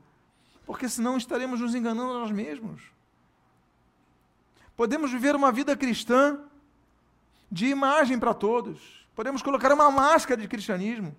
porque 0.65 0.88
senão 0.88 1.17
estaremos 1.17 1.60
nos 1.60 1.75
enganando 1.75 2.12
a 2.12 2.20
nós 2.20 2.32
mesmos. 2.32 2.82
Podemos 4.77 5.12
viver 5.12 5.36
uma 5.36 5.51
vida 5.51 5.75
cristã 5.75 6.39
de 7.51 7.67
imagem 7.67 8.17
para 8.17 8.34
todos, 8.34 9.05
podemos 9.13 9.41
colocar 9.41 9.74
uma 9.74 9.91
máscara 9.91 10.39
de 10.39 10.48
cristianismo, 10.48 11.15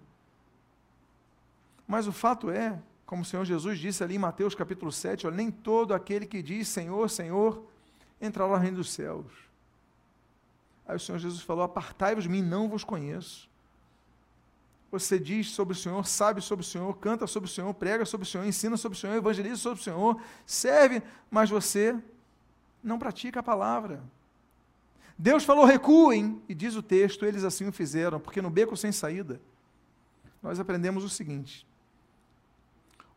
mas 1.87 2.07
o 2.07 2.13
fato 2.13 2.51
é 2.51 2.79
como 3.07 3.23
o 3.23 3.25
Senhor 3.25 3.45
Jesus 3.45 3.79
disse 3.79 4.03
ali 4.03 4.17
em 4.17 4.19
Mateus 4.19 4.55
capítulo 4.55 4.91
7, 4.91 5.29
olha, 5.29 5.37
nem 5.37 5.51
todo 5.51 5.95
aquele 5.95 6.27
que 6.27 6.43
diz 6.43 6.67
Senhor, 6.67 7.09
Senhor, 7.09 7.65
entrará 8.21 8.51
no 8.51 8.59
reino 8.59 8.79
dos 8.79 8.91
céus. 8.91 9.33
Aí 10.87 10.97
o 10.97 11.01
Senhor 11.01 11.19
Jesus 11.19 11.43
falou: 11.43 11.65
Apartai-vos 11.65 12.25
de 12.25 12.31
mim, 12.31 12.43
não 12.43 12.69
vos 12.69 12.85
conheço. 12.85 13.49
Você 14.91 15.19
diz 15.19 15.51
sobre 15.51 15.75
o 15.75 15.77
Senhor, 15.77 16.07
sabe 16.07 16.41
sobre 16.41 16.65
o 16.65 16.69
Senhor, 16.69 16.97
canta 16.99 17.27
sobre 17.27 17.49
o 17.49 17.53
Senhor, 17.53 17.73
prega 17.75 18.05
sobre 18.05 18.27
o 18.27 18.31
Senhor, 18.31 18.45
ensina 18.45 18.77
sobre 18.77 18.97
o 18.97 19.01
Senhor, 19.01 19.15
evangeliza 19.15 19.57
sobre 19.57 19.81
o 19.81 19.85
Senhor, 19.85 20.21
serve, 20.45 21.03
mas 21.31 21.51
você 21.51 21.97
não 22.83 22.99
pratica 22.99 23.41
a 23.41 23.43
palavra. 23.43 24.03
Deus 25.19 25.45
falou: 25.45 25.65
recuem, 25.65 26.41
e 26.49 26.55
diz 26.55 26.77
o 26.77 26.83
texto, 26.83 27.25
eles 27.25 27.45
assim 27.45 27.67
o 27.67 27.73
fizeram, 27.73 28.21
porque 28.21 28.43
no 28.43 28.51
beco 28.51 28.77
sem 28.77 28.93
saída, 28.93 29.41
nós 30.43 30.61
aprendemos 30.61 31.03
o 31.03 31.09
seguinte: 31.09 31.67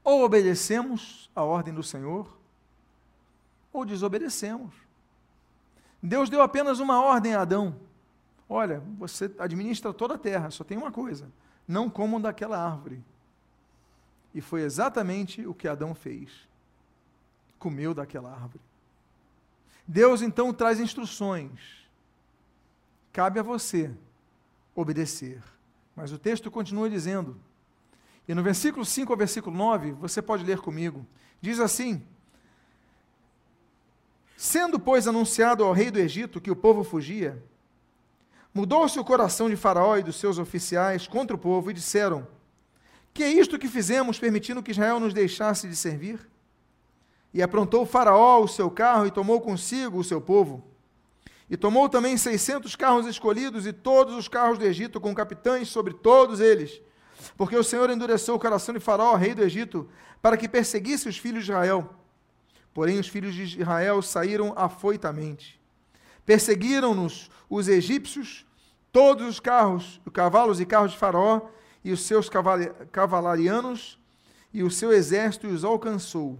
ou 0.03 0.23
obedecemos 0.23 1.29
a 1.35 1.43
ordem 1.43 1.73
do 1.73 1.83
Senhor, 1.83 2.37
ou 3.71 3.85
desobedecemos. 3.85 4.73
Deus 6.01 6.29
deu 6.29 6.41
apenas 6.41 6.79
uma 6.79 7.01
ordem 7.01 7.35
a 7.35 7.41
Adão: 7.41 7.75
Olha, 8.47 8.81
você 8.97 9.31
administra 9.37 9.93
toda 9.93 10.15
a 10.15 10.17
terra, 10.17 10.49
só 10.49 10.63
tem 10.63 10.77
uma 10.77 10.91
coisa: 10.91 11.31
não 11.67 11.89
comam 11.89 12.19
daquela 12.19 12.57
árvore. 12.57 13.03
E 14.33 14.41
foi 14.41 14.61
exatamente 14.61 15.45
o 15.45 15.53
que 15.53 15.67
Adão 15.67 15.93
fez. 15.93 16.47
Comeu 17.57 17.93
daquela 17.93 18.31
árvore. 18.31 18.61
Deus 19.87 20.21
então 20.21 20.53
traz 20.53 20.79
instruções. 20.79 21.87
Cabe 23.11 23.39
a 23.39 23.43
você 23.43 23.91
obedecer. 24.75 25.41
Mas 25.95 26.11
o 26.11 26.17
texto 26.17 26.49
continua 26.49 26.89
dizendo: 26.89 27.39
e 28.29 28.35
no 28.35 28.43
versículo 28.43 28.85
5 28.85 29.11
ao 29.11 29.17
versículo 29.17 29.57
9, 29.57 29.93
você 29.93 30.21
pode 30.21 30.45
ler 30.45 30.59
comigo. 30.59 31.03
Diz 31.41 31.59
assim: 31.59 32.05
Sendo, 34.37 34.79
pois, 34.79 35.07
anunciado 35.07 35.63
ao 35.63 35.73
rei 35.73 35.89
do 35.89 35.97
Egito 35.97 36.39
que 36.39 36.51
o 36.51 36.55
povo 36.55 36.83
fugia, 36.83 37.43
mudou-se 38.53 38.99
o 38.99 39.03
coração 39.03 39.49
de 39.49 39.55
Faraó 39.55 39.97
e 39.97 40.03
dos 40.03 40.17
seus 40.17 40.37
oficiais 40.37 41.07
contra 41.07 41.35
o 41.35 41.39
povo 41.39 41.71
e 41.71 41.73
disseram: 41.73 42.27
Que 43.15 43.23
é 43.23 43.33
isto 43.33 43.57
que 43.57 43.67
fizemos, 43.67 44.19
permitindo 44.19 44.61
que 44.61 44.69
Israel 44.69 44.99
nos 44.99 45.11
deixasse 45.11 45.67
de 45.67 45.75
servir? 45.75 46.19
E 47.33 47.41
aprontou 47.41 47.83
Faraó 47.83 48.43
o 48.43 48.47
seu 48.47 48.69
carro 48.69 49.07
e 49.07 49.11
tomou 49.11 49.41
consigo 49.41 49.97
o 49.97 50.03
seu 50.03 50.21
povo. 50.21 50.63
E 51.49 51.57
tomou 51.57 51.89
também 51.89 52.15
seiscentos 52.15 52.75
carros 52.75 53.07
escolhidos 53.07 53.65
e 53.65 53.73
todos 53.73 54.13
os 54.13 54.27
carros 54.27 54.59
do 54.59 54.65
Egito, 54.65 55.01
com 55.01 55.15
capitães 55.15 55.67
sobre 55.69 55.95
todos 55.95 56.39
eles 56.39 56.79
porque 57.37 57.55
o 57.55 57.63
Senhor 57.63 57.89
endureceu 57.89 58.35
o 58.35 58.39
coração 58.39 58.73
de 58.73 58.79
Faraó, 58.79 59.15
rei 59.15 59.33
do 59.33 59.43
Egito, 59.43 59.89
para 60.21 60.37
que 60.37 60.47
perseguisse 60.47 61.07
os 61.07 61.17
filhos 61.17 61.45
de 61.45 61.51
Israel. 61.51 61.93
Porém, 62.73 62.99
os 62.99 63.07
filhos 63.07 63.33
de 63.33 63.59
Israel 63.59 64.01
saíram 64.01 64.53
afoitamente. 64.55 65.59
Perseguiram-nos 66.25 67.29
os 67.49 67.67
egípcios, 67.67 68.45
todos 68.91 69.27
os 69.27 69.39
carros, 69.39 69.99
os 70.05 70.13
cavalos 70.13 70.59
e 70.59 70.65
carros 70.65 70.91
de 70.91 70.97
Faraó, 70.97 71.41
e 71.83 71.91
os 71.91 72.01
seus 72.05 72.29
cavalarianos, 72.91 73.99
e 74.53 74.63
o 74.63 74.69
seu 74.69 74.91
exército 74.91 75.47
os 75.47 75.63
alcançou, 75.63 76.37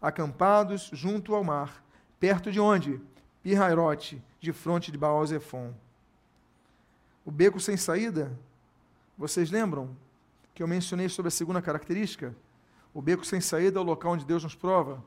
acampados 0.00 0.90
junto 0.92 1.34
ao 1.34 1.44
mar, 1.44 1.84
perto 2.18 2.50
de 2.50 2.58
onde? 2.58 3.00
Pirairote, 3.42 4.22
de 4.40 4.52
fronte 4.52 4.90
de 4.90 4.98
Baal-Zephon. 4.98 5.72
O 7.24 7.30
beco 7.30 7.60
sem 7.60 7.76
saída, 7.76 8.38
vocês 9.16 9.50
lembram? 9.50 9.94
Que 10.60 10.62
eu 10.62 10.68
mencionei 10.68 11.08
sobre 11.08 11.28
a 11.28 11.30
segunda 11.30 11.62
característica, 11.62 12.36
o 12.92 13.00
beco 13.00 13.24
sem 13.24 13.40
saída 13.40 13.78
é 13.78 13.80
o 13.80 13.82
local 13.82 14.12
onde 14.12 14.26
Deus 14.26 14.44
nos 14.44 14.54
prova, 14.54 15.02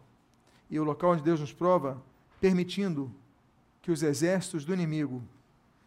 e 0.67 0.79
o 0.79 0.83
local 0.83 1.11
onde 1.11 1.21
Deus 1.21 1.39
nos 1.39 1.53
prova, 1.53 2.01
permitindo 2.41 3.13
que 3.79 3.91
os 3.91 4.01
exércitos 4.01 4.65
do 4.65 4.73
inimigo 4.73 5.21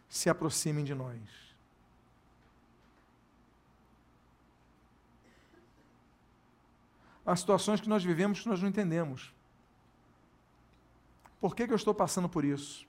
se 0.07 0.29
aproximem 0.29 0.85
de 0.85 0.95
nós. 0.95 1.19
Há 7.25 7.35
situações 7.35 7.81
que 7.81 7.89
nós 7.89 8.05
vivemos 8.05 8.39
que 8.39 8.47
nós 8.47 8.61
não 8.61 8.69
entendemos. 8.69 9.33
Por 11.41 11.53
que, 11.53 11.67
que 11.67 11.73
eu 11.73 11.75
estou 11.75 11.93
passando 11.93 12.29
por 12.29 12.45
isso? 12.45 12.87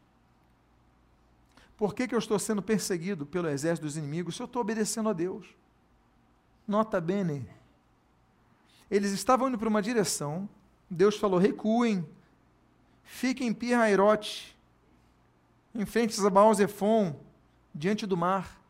Por 1.76 1.92
que, 1.92 2.06
que 2.06 2.14
eu 2.14 2.20
estou 2.20 2.38
sendo 2.38 2.62
perseguido 2.62 3.26
pelo 3.26 3.48
exército 3.48 3.84
dos 3.84 3.96
inimigos 3.96 4.36
se 4.36 4.42
eu 4.42 4.46
estou 4.46 4.62
obedecendo 4.62 5.08
a 5.08 5.12
Deus? 5.12 5.58
Nota 6.68 7.00
bene. 7.00 7.48
Eles 8.90 9.10
estavam 9.12 9.48
indo 9.48 9.58
para 9.58 9.70
uma 9.70 9.80
direção. 9.80 10.46
Deus 10.90 11.16
falou: 11.16 11.40
recuem, 11.40 12.06
fiquem 13.02 13.48
em 13.48 13.54
Pirairote, 13.54 14.54
em 15.74 15.86
frente 15.86 16.20
a 16.20 16.28
Baal 16.28 16.52
Zephon, 16.52 17.18
diante 17.74 18.06
do 18.06 18.18
mar. 18.18 18.60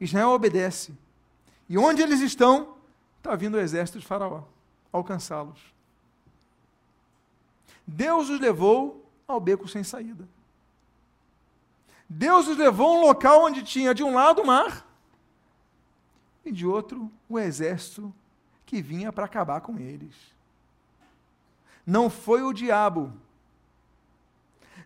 Israel 0.00 0.30
obedece. 0.30 0.96
E 1.68 1.76
onde 1.76 2.00
eles 2.00 2.20
estão, 2.20 2.76
está 3.18 3.36
vindo 3.36 3.56
o 3.56 3.60
exército 3.60 3.98
de 3.98 4.06
Faraó 4.06 4.44
alcançá-los. 4.90 5.58
Deus 7.86 8.30
os 8.30 8.40
levou 8.40 9.10
ao 9.28 9.38
beco 9.40 9.68
sem 9.68 9.84
saída. 9.84 10.26
Deus 12.08 12.48
os 12.48 12.56
levou 12.56 12.86
a 12.86 12.98
um 13.00 13.06
local 13.06 13.44
onde 13.44 13.62
tinha 13.62 13.94
de 13.94 14.02
um 14.02 14.14
lado 14.14 14.40
o 14.42 14.46
mar 14.46 14.86
e 16.44 16.52
de 16.52 16.66
outro 16.66 17.10
o 17.28 17.38
exército 17.38 18.12
que 18.66 18.82
vinha 18.82 19.12
para 19.12 19.24
acabar 19.24 19.60
com 19.60 19.78
eles. 19.78 20.14
Não 21.86 22.08
foi 22.08 22.42
o 22.42 22.52
diabo, 22.52 23.12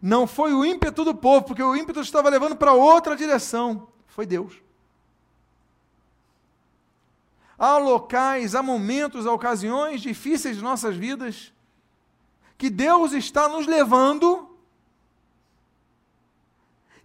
não 0.00 0.26
foi 0.26 0.52
o 0.52 0.64
ímpeto 0.64 1.04
do 1.04 1.14
povo, 1.14 1.46
porque 1.46 1.62
o 1.62 1.76
ímpeto 1.76 2.00
estava 2.00 2.28
levando 2.28 2.56
para 2.56 2.72
outra 2.72 3.16
direção, 3.16 3.88
foi 4.06 4.26
Deus. 4.26 4.60
Há 7.58 7.76
locais, 7.78 8.54
há 8.54 8.62
momentos, 8.62 9.26
há 9.26 9.32
ocasiões 9.32 10.00
difíceis 10.00 10.56
de 10.56 10.62
nossas 10.62 10.96
vidas 10.96 11.52
que 12.56 12.70
Deus 12.70 13.12
está 13.12 13.48
nos 13.48 13.66
levando 13.66 14.47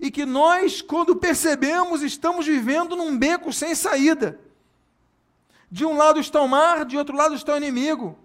e 0.03 0.11
que 0.11 0.25
nós, 0.25 0.81
quando 0.81 1.15
percebemos, 1.15 2.03
estamos 2.03 2.45
vivendo 2.45 2.93
num 2.93 3.17
beco 3.17 3.53
sem 3.53 3.73
saída. 3.73 4.37
De 5.71 5.85
um 5.85 5.95
lado 5.95 6.19
está 6.19 6.41
o 6.41 6.47
mar, 6.47 6.83
de 6.83 6.97
outro 6.97 7.15
lado 7.15 7.33
está 7.33 7.53
o 7.53 7.57
inimigo. 7.57 8.19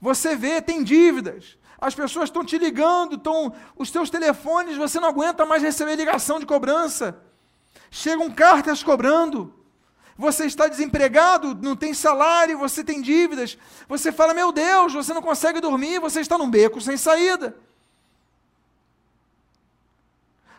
Você 0.00 0.34
vê, 0.34 0.60
tem 0.60 0.82
dívidas. 0.82 1.56
As 1.80 1.94
pessoas 1.94 2.30
estão 2.30 2.44
te 2.44 2.58
ligando, 2.58 3.14
estão, 3.14 3.54
os 3.76 3.92
teus 3.92 4.10
telefones, 4.10 4.76
você 4.76 4.98
não 4.98 5.06
aguenta 5.06 5.46
mais 5.46 5.62
receber 5.62 5.94
ligação 5.94 6.40
de 6.40 6.46
cobrança. 6.46 7.16
Chegam 7.92 8.28
cartas 8.28 8.82
cobrando. 8.82 9.54
Você 10.18 10.46
está 10.46 10.66
desempregado, 10.66 11.54
não 11.62 11.76
tem 11.76 11.94
salário, 11.94 12.58
você 12.58 12.82
tem 12.82 13.00
dívidas. 13.00 13.56
Você 13.88 14.10
fala, 14.10 14.34
meu 14.34 14.50
Deus, 14.50 14.92
você 14.92 15.14
não 15.14 15.22
consegue 15.22 15.60
dormir, 15.60 16.00
você 16.00 16.20
está 16.20 16.36
num 16.36 16.50
beco 16.50 16.80
sem 16.80 16.96
saída. 16.96 17.56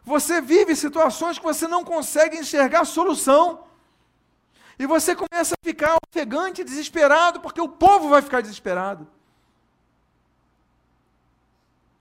Você 0.06 0.40
vive 0.40 0.76
situações 0.76 1.40
que 1.40 1.44
você 1.44 1.68
não 1.68 1.84
consegue 1.84 2.38
enxergar 2.38 2.86
solução. 2.86 3.66
E 4.78 4.86
você 4.86 5.16
começa 5.16 5.56
a 5.56 5.66
ficar 5.66 5.98
ofegante, 6.08 6.64
desesperado, 6.64 7.40
porque 7.40 7.60
o 7.60 7.68
povo 7.68 8.10
vai 8.10 8.22
ficar 8.22 8.42
desesperado. 8.42 9.08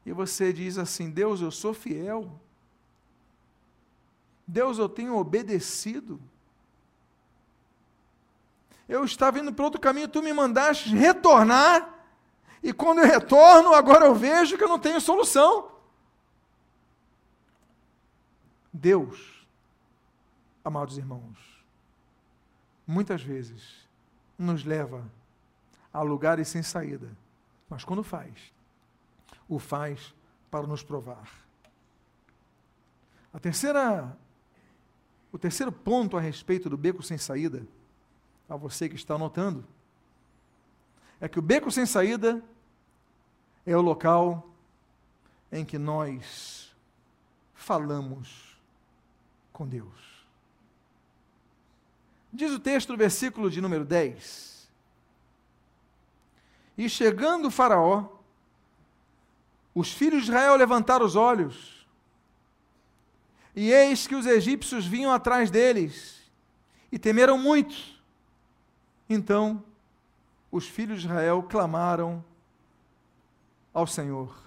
E 0.04 0.12
você 0.12 0.52
diz 0.52 0.76
assim: 0.76 1.10
Deus, 1.10 1.40
eu 1.40 1.50
sou 1.50 1.72
fiel. 1.72 2.38
Deus, 4.46 4.76
eu 4.76 4.88
tenho 4.88 5.16
obedecido. 5.16 6.20
Eu 8.86 9.02
estava 9.04 9.38
indo 9.38 9.50
para 9.50 9.64
outro 9.64 9.80
caminho, 9.80 10.08
tu 10.08 10.22
me 10.22 10.32
mandaste 10.32 10.94
retornar. 10.94 11.88
E 12.62 12.70
quando 12.70 12.98
eu 12.98 13.06
retorno, 13.06 13.72
agora 13.72 14.04
eu 14.04 14.14
vejo 14.14 14.58
que 14.58 14.64
eu 14.64 14.68
não 14.68 14.78
tenho 14.78 15.00
solução. 15.00 15.73
Deus, 18.84 19.48
amados 20.62 20.98
irmãos, 20.98 21.64
muitas 22.86 23.22
vezes 23.22 23.88
nos 24.38 24.62
leva 24.62 25.10
a 25.90 26.02
lugares 26.02 26.48
sem 26.48 26.62
saída. 26.62 27.10
Mas 27.66 27.82
quando 27.82 28.02
faz, 28.02 28.52
o 29.48 29.58
faz 29.58 30.14
para 30.50 30.66
nos 30.66 30.82
provar. 30.82 31.26
A 33.32 33.38
terceira, 33.38 34.14
o 35.32 35.38
terceiro 35.38 35.72
ponto 35.72 36.18
a 36.18 36.20
respeito 36.20 36.68
do 36.68 36.76
beco 36.76 37.02
sem 37.02 37.16
saída, 37.16 37.66
a 38.46 38.54
você 38.54 38.86
que 38.86 38.96
está 38.96 39.14
anotando, 39.14 39.64
é 41.22 41.26
que 41.26 41.38
o 41.38 41.42
beco 41.42 41.70
sem 41.70 41.86
saída 41.86 42.44
é 43.64 43.74
o 43.74 43.80
local 43.80 44.46
em 45.50 45.64
que 45.64 45.78
nós 45.78 46.76
falamos 47.54 48.53
com 49.54 49.66
Deus. 49.66 49.88
Diz 52.32 52.50
o 52.50 52.58
texto 52.58 52.88
do 52.88 52.96
versículo 52.96 53.48
de 53.48 53.60
número 53.60 53.84
10. 53.84 54.68
E 56.76 56.88
chegando 56.88 57.46
o 57.46 57.50
Faraó, 57.52 58.08
os 59.72 59.92
filhos 59.92 60.24
de 60.24 60.30
Israel 60.30 60.56
levantaram 60.56 61.06
os 61.06 61.14
olhos, 61.14 61.86
e 63.54 63.70
eis 63.70 64.08
que 64.08 64.16
os 64.16 64.26
egípcios 64.26 64.84
vinham 64.84 65.12
atrás 65.12 65.52
deles, 65.52 66.20
e 66.90 66.98
temeram 66.98 67.38
muito. 67.38 67.76
Então, 69.08 69.62
os 70.50 70.66
filhos 70.66 71.00
de 71.00 71.06
Israel 71.06 71.44
clamaram 71.44 72.24
ao 73.72 73.86
Senhor. 73.86 74.43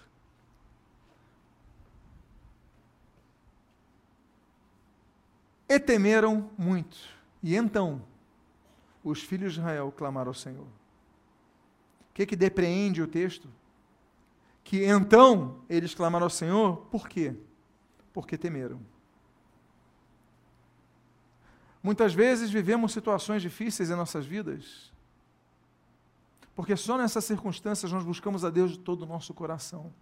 E 5.68 5.80
temeram 5.80 6.50
muito. 6.58 6.98
E 7.44 7.56
então, 7.56 8.02
os 9.04 9.22
filhos 9.22 9.54
de 9.54 9.60
Israel 9.60 9.94
clamaram 9.96 10.30
ao 10.30 10.34
Senhor. 10.34 10.66
O 10.66 12.14
que, 12.14 12.26
que 12.26 12.36
depreende 12.36 13.02
o 13.02 13.08
texto? 13.08 13.50
Que 14.64 14.86
então 14.86 15.62
eles 15.70 15.94
clamaram 15.94 16.26
ao 16.26 16.30
Senhor, 16.30 16.78
por 16.92 17.08
quê? 17.08 17.36
Porque 18.12 18.38
temeram. 18.38 18.80
Muitas 21.82 22.14
vezes 22.14 22.50
vivemos 22.50 22.92
situações 22.92 23.42
difíceis 23.42 23.90
em 23.90 23.96
nossas 23.96 24.26
vidas, 24.26 24.92
porque 26.56 26.76
só 26.76 26.98
nessas 26.98 27.24
circunstâncias 27.24 27.92
nós 27.92 28.04
buscamos 28.04 28.44
a 28.44 28.50
Deus 28.50 28.72
de 28.72 28.80
todo 28.80 29.04
o 29.04 29.06
nosso 29.06 29.34
coração. 29.34 29.94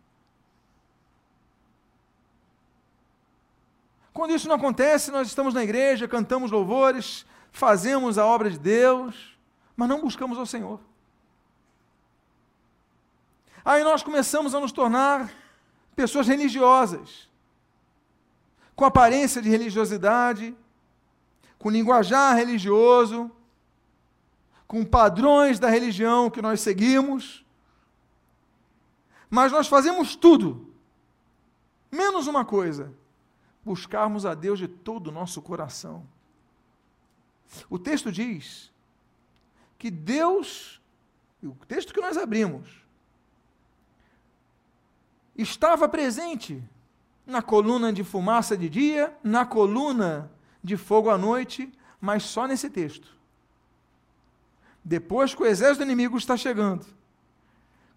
Quando 4.16 4.32
isso 4.32 4.48
não 4.48 4.56
acontece, 4.56 5.12
nós 5.12 5.28
estamos 5.28 5.54
na 5.54 5.62
igreja, 5.62 6.08
cantamos 6.08 6.50
louvores, 6.50 7.26
fazemos 7.52 8.18
a 8.18 8.26
obra 8.26 8.50
de 8.50 8.58
Deus, 8.58 9.38
mas 9.76 9.90
não 9.90 10.00
buscamos 10.00 10.38
ao 10.38 10.46
Senhor. 10.46 10.80
Aí 13.66 13.84
nós 13.84 14.04
começamos 14.04 14.56
a 14.56 14.60
nos 14.62 14.72
tornar 14.72 15.30
pessoas 15.98 16.30
religiosas, 16.30 17.30
com 18.74 18.86
aparência 18.86 19.42
de 19.42 19.50
religiosidade, 19.50 20.56
com 21.60 21.70
linguajar 21.70 22.38
religioso, 22.38 23.30
com 24.66 24.86
padrões 24.86 25.60
da 25.60 25.68
religião 25.68 26.30
que 26.30 26.42
nós 26.42 26.62
seguimos, 26.62 27.46
mas 29.30 29.52
nós 29.52 29.68
fazemos 29.68 30.16
tudo, 30.16 30.74
menos 31.92 32.28
uma 32.28 32.46
coisa: 32.46 32.94
buscarmos 33.66 34.26
a 34.26 34.36
Deus 34.36 34.60
de 34.60 34.68
todo 34.68 35.08
o 35.08 35.12
nosso 35.12 35.42
coração. 35.42 36.06
O 37.70 37.80
texto 37.80 38.12
diz 38.12 38.72
que 39.78 39.90
Deus, 39.90 40.80
o 41.44 41.56
texto 41.68 41.94
que 41.94 42.00
nós 42.00 42.16
abrimos, 42.16 42.70
estava 45.36 45.90
presente 45.90 46.64
na 47.26 47.42
coluna 47.42 47.92
de 47.92 48.04
fumaça 48.04 48.56
de 48.56 48.70
dia, 48.70 49.18
na 49.24 49.46
coluna 49.46 50.32
de 50.64 50.78
fogo 50.78 51.10
à 51.10 51.18
noite, 51.18 51.74
mas 52.00 52.24
só 52.24 52.48
nesse 52.48 52.70
texto. 52.70 53.10
Depois 54.84 55.34
que 55.34 55.42
o 55.42 55.46
exército 55.46 55.84
inimigo 55.84 56.16
está 56.18 56.38
chegando, 56.38 56.86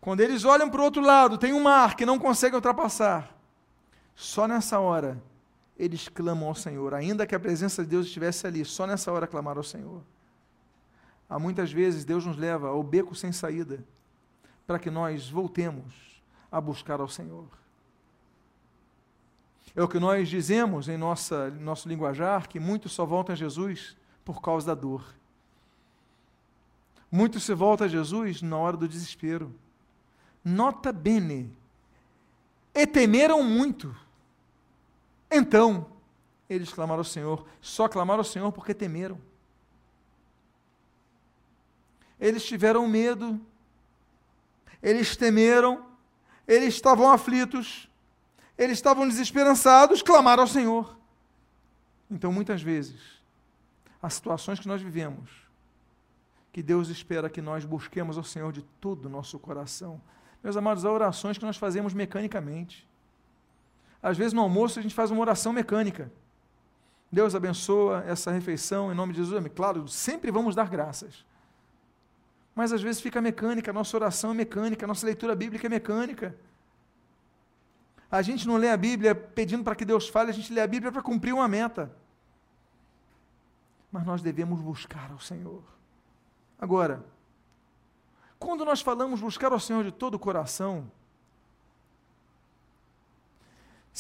quando 0.01 0.21
eles 0.21 0.45
olham 0.45 0.71
para 0.71 0.81
o 0.81 0.85
outro 0.85 1.03
lado, 1.03 1.37
tem 1.37 1.53
um 1.53 1.63
mar 1.63 1.95
que 1.95 2.07
não 2.07 2.19
consegue 2.19 2.57
ultrapassar. 2.57 3.37
Só 4.15 4.49
nessa 4.49 4.81
hora 4.81 5.23
eles 5.79 6.09
clamam 6.09 6.49
ao 6.49 6.55
Senhor, 6.55 6.93
ainda 6.93 7.27
que 7.27 7.35
a 7.35 7.41
presença 7.41 7.85
de 7.85 7.91
Deus 7.91 8.07
estivesse 8.07 8.47
ali, 8.47 8.65
só 8.65 8.87
nessa 8.87 9.13
hora 9.13 9.27
clamaram 9.27 9.61
ao 9.61 9.65
Senhor. 9.65 10.03
Há 11.29 11.39
muitas 11.39 11.71
vezes 11.71 12.05
Deus 12.05 12.27
nos 12.27 12.37
leva 12.37 12.69
ao 12.69 12.83
beco 12.83 13.15
sem 13.15 13.31
saída, 13.31 13.85
para 14.67 14.79
que 14.79 14.91
nós 14.91 15.31
voltemos 15.31 16.21
a 16.51 16.61
buscar 16.61 17.01
ao 17.01 17.09
Senhor. 17.09 17.47
É 19.77 19.83
o 19.83 19.89
que 19.89 20.01
nós 20.01 20.29
dizemos 20.29 20.89
em 20.89 20.97
nossa, 20.97 21.51
nosso 21.51 21.89
linguajar, 21.89 22.49
que 22.49 22.59
muitos 22.59 22.93
só 22.93 23.07
voltam 23.07 23.35
a 23.35 23.37
Jesus 23.37 23.97
por 24.25 24.43
causa 24.43 24.67
da 24.67 24.75
dor. 24.75 25.05
Muitos 27.11 27.45
se 27.45 27.55
voltam 27.55 27.87
a 27.87 27.91
Jesus 27.91 28.43
na 28.43 28.57
hora 28.57 28.77
do 28.77 28.89
desespero. 28.89 29.55
Nota 30.45 30.91
bene, 30.93 31.57
e 32.75 32.87
temeram 32.87 33.43
muito 33.43 33.95
então, 35.31 35.87
eles 36.49 36.73
clamaram 36.73 37.01
ao 37.01 37.05
Senhor, 37.05 37.47
só 37.61 37.89
clamaram 37.89 38.21
ao 38.21 38.25
Senhor 38.25 38.51
porque 38.53 38.73
temeram. 38.73 39.21
Eles 42.19 42.45
tiveram 42.45 42.87
medo, 42.89 43.41
eles 44.83 45.17
temeram, 45.17 45.87
eles 46.47 46.75
estavam 46.75 47.11
aflitos, 47.11 47.89
eles 48.57 48.79
estavam 48.79 49.07
desesperançados, 49.07 50.03
clamaram 50.03 50.43
ao 50.43 50.49
Senhor. 50.49 50.97
Então, 52.11 52.33
muitas 52.33 52.63
vezes, 52.63 53.01
as 54.03 54.15
situações 54.15 54.59
que 54.59 54.67
nós 54.67 54.81
vivemos, 54.81 55.31
que 56.53 56.63
Deus 56.63 56.89
espera 56.89 57.29
que 57.29 57.43
nós 57.43 57.65
busquemos 57.65 58.17
ao 58.17 58.25
Senhor 58.25 58.53
de 58.53 58.63
todo 58.81 59.07
o 59.07 59.09
nosso 59.09 59.39
coração. 59.39 60.01
Meus 60.43 60.57
amados, 60.57 60.85
há 60.85 60.91
orações 60.91 61.37
que 61.37 61.45
nós 61.45 61.57
fazemos 61.57 61.93
mecanicamente. 61.93 62.89
Às 64.03 64.17
vezes 64.17 64.33
no 64.33 64.43
almoço 64.43 64.79
a 64.79 64.83
gente 64.83 64.95
faz 64.95 65.11
uma 65.11 65.21
oração 65.21 65.53
mecânica. 65.53 66.11
Deus 67.11 67.35
abençoa 67.35 68.05
essa 68.07 68.31
refeição 68.31 68.93
em 68.93 68.95
nome 68.95 69.13
de 69.13 69.25
Jesus. 69.25 69.45
Claro, 69.55 69.89
sempre 69.89 70.31
vamos 70.31 70.55
dar 70.55 70.69
graças. 70.69 71.25
Mas 72.55 72.73
às 72.73 72.83
vezes 72.83 73.01
fica 73.01 73.21
mecânica, 73.21 73.71
a 73.71 73.75
nossa 73.75 73.97
oração 73.97 74.33
é 74.33 74.35
mecânica, 74.35 74.85
a 74.85 74.89
nossa 74.89 75.07
leitura 75.07 75.35
bíblica 75.35 75.67
é 75.67 75.71
mecânica. 75.71 76.37
A 78.11 78.23
gente 78.23 78.47
não 78.47 78.57
lê 78.57 78.71
a 78.71 78.77
Bíblia 78.77 79.15
pedindo 79.15 79.63
para 79.63 79.75
que 79.75 79.85
Deus 79.85 80.09
fale, 80.09 80.31
a 80.31 80.35
gente 80.35 80.53
lê 80.53 80.61
a 80.61 80.67
Bíblia 80.67 80.91
para 80.91 81.03
cumprir 81.03 81.33
uma 81.33 81.47
meta. 81.47 81.95
Mas 83.93 84.05
nós 84.05 84.23
devemos 84.23 84.61
buscar 84.61 85.11
ao 85.11 85.21
Senhor. 85.21 85.63
Agora, 86.59 87.05
quando 88.39 88.65
nós 88.65 88.81
falamos 88.81 89.21
buscar 89.21 89.53
ao 89.53 89.61
Senhor 89.61 89.85
de 89.85 89.93
todo 89.93 90.15
o 90.15 90.19
coração, 90.19 90.91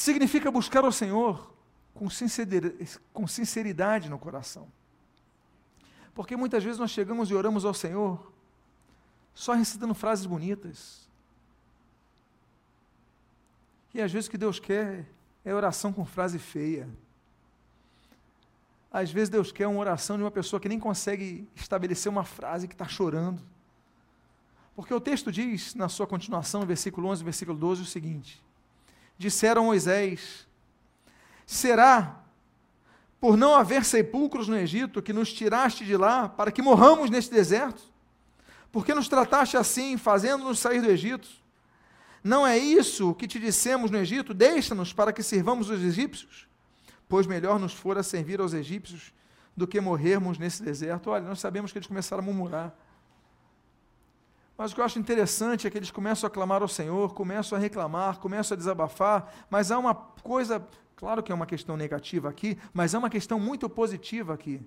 significa 0.00 0.48
buscar 0.48 0.84
o 0.84 0.92
Senhor 0.92 1.52
com 1.92 2.08
sinceridade, 3.26 4.08
no 4.08 4.16
coração. 4.18 4.68
Porque 6.14 6.36
muitas 6.36 6.62
vezes 6.62 6.78
nós 6.78 6.92
chegamos 6.92 7.30
e 7.30 7.34
oramos 7.34 7.64
ao 7.64 7.74
Senhor 7.74 8.32
só 9.34 9.54
recitando 9.54 9.94
frases 9.94 10.24
bonitas. 10.24 11.08
E 13.92 14.00
às 14.00 14.12
vezes 14.12 14.28
o 14.28 14.30
que 14.30 14.38
Deus 14.38 14.60
quer 14.60 15.04
é 15.44 15.52
oração 15.52 15.92
com 15.92 16.06
frase 16.06 16.38
feia. 16.38 16.88
Às 18.92 19.10
vezes 19.10 19.28
Deus 19.28 19.50
quer 19.50 19.66
uma 19.66 19.80
oração 19.80 20.16
de 20.16 20.22
uma 20.22 20.30
pessoa 20.30 20.60
que 20.60 20.68
nem 20.68 20.78
consegue 20.78 21.48
estabelecer 21.56 22.10
uma 22.10 22.24
frase 22.24 22.68
que 22.68 22.74
está 22.74 22.86
chorando. 22.86 23.42
Porque 24.76 24.94
o 24.94 25.00
texto 25.00 25.32
diz, 25.32 25.74
na 25.74 25.88
sua 25.88 26.06
continuação, 26.06 26.60
no 26.60 26.66
versículo 26.66 27.08
11 27.08 27.24
versículo 27.24 27.58
12, 27.58 27.82
o 27.82 27.84
seguinte: 27.84 28.40
disseram 29.18 29.64
Moisés: 29.64 30.46
Será 31.44 32.22
por 33.20 33.36
não 33.36 33.54
haver 33.54 33.84
sepulcros 33.84 34.48
no 34.48 34.56
Egito 34.56 35.02
que 35.02 35.12
nos 35.12 35.32
tiraste 35.32 35.84
de 35.84 35.96
lá 35.96 36.28
para 36.28 36.52
que 36.52 36.62
morramos 36.62 37.10
neste 37.10 37.34
deserto? 37.34 37.82
Por 38.70 38.86
que 38.86 38.94
nos 38.94 39.08
trataste 39.08 39.56
assim, 39.56 39.96
fazendo-nos 39.96 40.58
sair 40.58 40.80
do 40.80 40.90
Egito? 40.90 41.28
Não 42.22 42.46
é 42.46 42.56
isso 42.58 43.14
que 43.14 43.26
te 43.26 43.38
dissemos 43.38 43.90
no 43.90 43.98
Egito? 43.98 44.32
Deixa-nos 44.34 44.92
para 44.92 45.12
que 45.12 45.22
sirvamos 45.22 45.70
os 45.70 45.82
egípcios? 45.82 46.46
Pois 47.08 47.26
melhor 47.26 47.58
nos 47.58 47.72
fora 47.72 48.02
servir 48.02 48.40
aos 48.40 48.52
egípcios 48.52 49.12
do 49.56 49.66
que 49.66 49.80
morrermos 49.80 50.38
nesse 50.38 50.62
deserto. 50.62 51.10
Olha, 51.10 51.24
nós 51.24 51.40
sabemos 51.40 51.72
que 51.72 51.78
eles 51.78 51.88
começaram 51.88 52.22
a 52.22 52.26
murmurar. 52.26 52.74
Mas 54.58 54.72
o 54.72 54.74
que 54.74 54.80
eu 54.80 54.84
acho 54.84 54.98
interessante 54.98 55.68
é 55.68 55.70
que 55.70 55.78
eles 55.78 55.92
começam 55.92 56.26
a 56.26 56.30
clamar 56.30 56.62
ao 56.62 56.68
Senhor, 56.68 57.14
começam 57.14 57.56
a 57.56 57.60
reclamar, 57.60 58.18
começam 58.18 58.56
a 58.56 58.58
desabafar, 58.58 59.32
mas 59.48 59.70
há 59.70 59.78
uma 59.78 59.94
coisa, 59.94 60.66
claro 60.96 61.22
que 61.22 61.30
é 61.30 61.34
uma 61.34 61.46
questão 61.46 61.76
negativa 61.76 62.28
aqui, 62.28 62.58
mas 62.74 62.92
há 62.92 62.98
uma 62.98 63.08
questão 63.08 63.38
muito 63.38 63.70
positiva 63.70 64.34
aqui. 64.34 64.60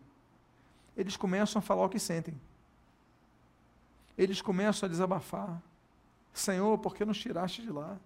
Eles 0.95 1.17
começam 1.17 1.59
a 1.59 1.61
falar 1.61 1.83
o 1.83 1.89
que 1.89 1.99
sentem. 1.99 2.39
eles 4.17 4.41
começam 4.41 4.87
a 4.87 4.89
desabafar. 4.89 5.61
Senhor, 6.33 6.77
por 6.77 6.95
que 6.95 7.03
nos 7.03 7.19
tiraste 7.19 7.61
de 7.61 7.71
lá? 7.71 7.97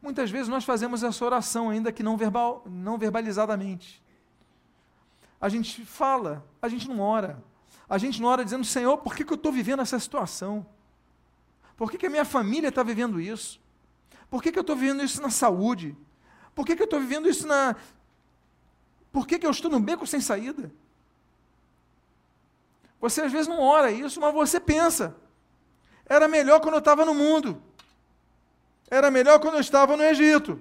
Muitas 0.00 0.30
vezes 0.30 0.46
nós 0.46 0.64
fazemos 0.64 1.02
essa 1.02 1.24
oração, 1.24 1.70
ainda 1.70 1.90
que 1.90 2.04
não, 2.04 2.16
verbal, 2.16 2.62
não 2.66 2.96
verbalizadamente. 2.96 4.00
A 5.40 5.48
gente 5.48 5.84
fala, 5.84 6.46
a 6.62 6.68
gente 6.68 6.88
não 6.88 7.00
ora. 7.00 7.42
A 7.88 7.96
gente 7.96 8.20
não 8.20 8.28
ora 8.28 8.44
dizendo, 8.44 8.64
Senhor, 8.64 8.98
por 8.98 9.14
que, 9.14 9.24
que 9.24 9.32
eu 9.32 9.36
estou 9.36 9.50
vivendo 9.50 9.80
essa 9.80 9.98
situação? 9.98 10.66
Por 11.76 11.90
que, 11.90 11.96
que 11.96 12.06
a 12.06 12.10
minha 12.10 12.24
família 12.24 12.68
está 12.68 12.82
vivendo 12.82 13.20
isso? 13.20 13.60
Por 14.28 14.42
que, 14.42 14.52
que 14.52 14.58
eu 14.58 14.62
estou 14.62 14.76
vivendo 14.76 15.02
isso 15.02 15.22
na 15.22 15.30
saúde? 15.30 15.96
Por 16.54 16.66
que, 16.66 16.76
que 16.76 16.82
eu 16.82 16.86
estou 16.86 17.00
vivendo 17.00 17.28
isso 17.28 17.46
na. 17.46 17.76
Por 19.10 19.26
que, 19.26 19.38
que 19.38 19.46
eu 19.46 19.50
estou 19.50 19.70
no 19.70 19.80
beco 19.80 20.06
sem 20.06 20.20
saída? 20.20 20.70
Você 23.00 23.22
às 23.22 23.32
vezes 23.32 23.48
não 23.48 23.60
ora 23.60 23.90
isso, 23.90 24.20
mas 24.20 24.34
você 24.34 24.60
pensa. 24.60 25.16
Era 26.04 26.26
melhor 26.26 26.60
quando 26.60 26.74
eu 26.74 26.80
estava 26.80 27.04
no 27.04 27.14
mundo. 27.14 27.62
Era 28.90 29.10
melhor 29.10 29.38
quando 29.38 29.54
eu 29.54 29.60
estava 29.60 29.96
no 29.96 30.02
Egito. 30.02 30.60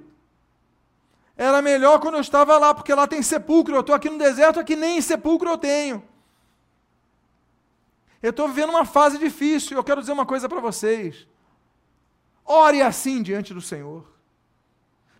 Era 1.35 1.61
melhor 1.61 1.99
quando 1.99 2.15
eu 2.15 2.21
estava 2.21 2.57
lá, 2.57 2.73
porque 2.73 2.93
lá 2.93 3.07
tem 3.07 3.21
sepulcro. 3.21 3.75
Eu 3.75 3.81
estou 3.81 3.95
aqui 3.95 4.09
no 4.09 4.17
deserto, 4.17 4.59
aqui 4.59 4.75
nem 4.75 5.01
sepulcro 5.01 5.49
eu 5.49 5.57
tenho. 5.57 6.03
Eu 8.21 8.31
estou 8.31 8.47
vivendo 8.47 8.69
uma 8.69 8.85
fase 8.85 9.17
difícil. 9.17 9.77
Eu 9.77 9.83
quero 9.83 10.01
dizer 10.01 10.11
uma 10.11 10.25
coisa 10.25 10.49
para 10.49 10.59
vocês. 10.59 11.27
Ore 12.43 12.81
assim 12.81 13.21
diante 13.21 13.53
do 13.53 13.61
Senhor. 13.61 14.07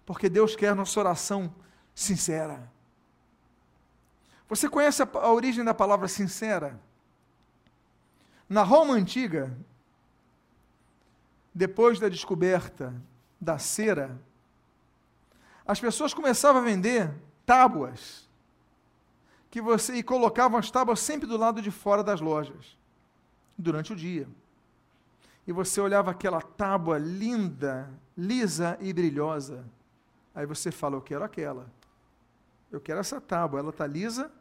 Porque 0.06 0.30
Deus 0.30 0.56
quer 0.56 0.74
nossa 0.76 1.00
oração 1.00 1.54
sincera. 1.94 2.72
Você 4.48 4.70
conhece 4.70 5.04
a, 5.04 5.10
a 5.14 5.32
origem 5.32 5.64
da 5.64 5.74
palavra 5.74 6.08
sincera? 6.08 6.80
Na 8.48 8.64
Roma 8.64 8.94
antiga, 8.94 9.56
depois 11.54 12.00
da 12.00 12.08
descoberta 12.08 12.96
da 13.40 13.60
cera, 13.60 14.18
as 15.66 15.80
pessoas 15.82 16.14
começavam 16.14 16.62
a 16.62 16.66
vender 16.66 17.14
tábuas 17.46 18.26
que 19.52 19.62
você 19.62 19.96
e 19.96 20.04
colocavam 20.04 20.58
as 20.58 20.72
tábuas 20.72 21.02
sempre 21.02 21.28
do 21.28 21.36
lado 21.36 21.62
de 21.62 21.70
fora 21.70 22.02
das 22.02 22.22
lojas 22.22 22.78
durante 23.58 23.94
o 23.94 23.96
dia. 23.96 24.28
E 25.46 25.52
você 25.52 25.80
olhava 25.80 26.12
aquela 26.12 26.42
tábua 26.42 26.98
linda, 26.98 27.90
lisa 28.18 28.78
e 28.82 28.92
brilhosa. 28.92 29.66
Aí 30.36 30.46
você 30.46 30.72
fala: 30.72 30.96
Eu 30.96 31.02
quero 31.02 31.24
aquela. 31.24 31.72
Eu 32.72 32.82
quero 32.82 33.00
essa 33.00 33.22
tábua. 33.22 33.60
Ela 33.60 33.70
está 33.70 33.88
lisa, 33.88 34.32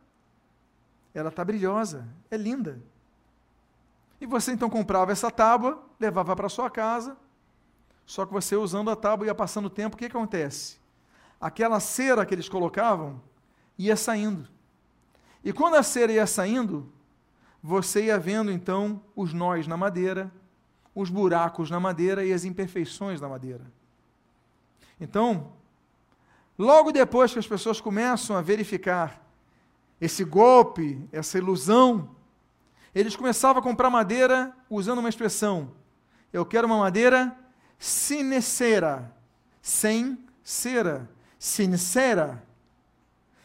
ela 1.14 1.28
está 1.28 1.44
brilhosa, 1.44 2.06
é 2.30 2.36
linda. 2.36 2.80
E 4.20 4.26
você 4.26 4.52
então 4.52 4.68
comprava 4.68 5.12
essa 5.12 5.30
tábua, 5.30 5.82
levava 6.00 6.34
para 6.34 6.48
sua 6.48 6.70
casa, 6.70 7.16
só 8.04 8.24
que 8.24 8.32
você 8.32 8.56
usando 8.56 8.90
a 8.90 8.96
tábua 8.96 9.26
ia 9.26 9.34
passando 9.34 9.66
o 9.66 9.70
tempo, 9.70 9.96
o 9.96 9.98
que, 9.98 10.08
que 10.08 10.16
acontece? 10.16 10.78
Aquela 11.40 11.80
cera 11.80 12.24
que 12.24 12.34
eles 12.34 12.48
colocavam 12.48 13.20
ia 13.78 13.96
saindo. 13.96 14.48
E 15.44 15.52
quando 15.52 15.74
a 15.74 15.82
cera 15.82 16.12
ia 16.12 16.26
saindo, 16.26 16.90
você 17.62 18.06
ia 18.06 18.18
vendo 18.18 18.50
então 18.50 19.02
os 19.14 19.32
nós 19.32 19.66
na 19.66 19.76
madeira, 19.76 20.32
os 20.94 21.10
buracos 21.10 21.70
na 21.70 21.78
madeira 21.78 22.24
e 22.24 22.32
as 22.32 22.44
imperfeições 22.44 23.20
na 23.20 23.28
madeira. 23.28 23.64
Então, 25.00 25.52
logo 26.58 26.90
depois 26.92 27.32
que 27.32 27.38
as 27.38 27.46
pessoas 27.46 27.80
começam 27.80 28.36
a 28.36 28.40
verificar 28.40 29.22
esse 30.00 30.24
golpe, 30.24 31.06
essa 31.12 31.38
ilusão, 31.38 32.16
eles 32.94 33.14
começavam 33.14 33.60
a 33.60 33.62
comprar 33.62 33.90
madeira 33.90 34.54
usando 34.70 35.00
uma 35.00 35.08
expressão: 35.08 35.72
eu 36.32 36.46
quero 36.46 36.66
uma 36.66 36.78
madeira 36.78 37.36
sincera, 37.78 39.14
sem 39.60 40.18
cera, 40.42 41.10
sincera. 41.38 42.42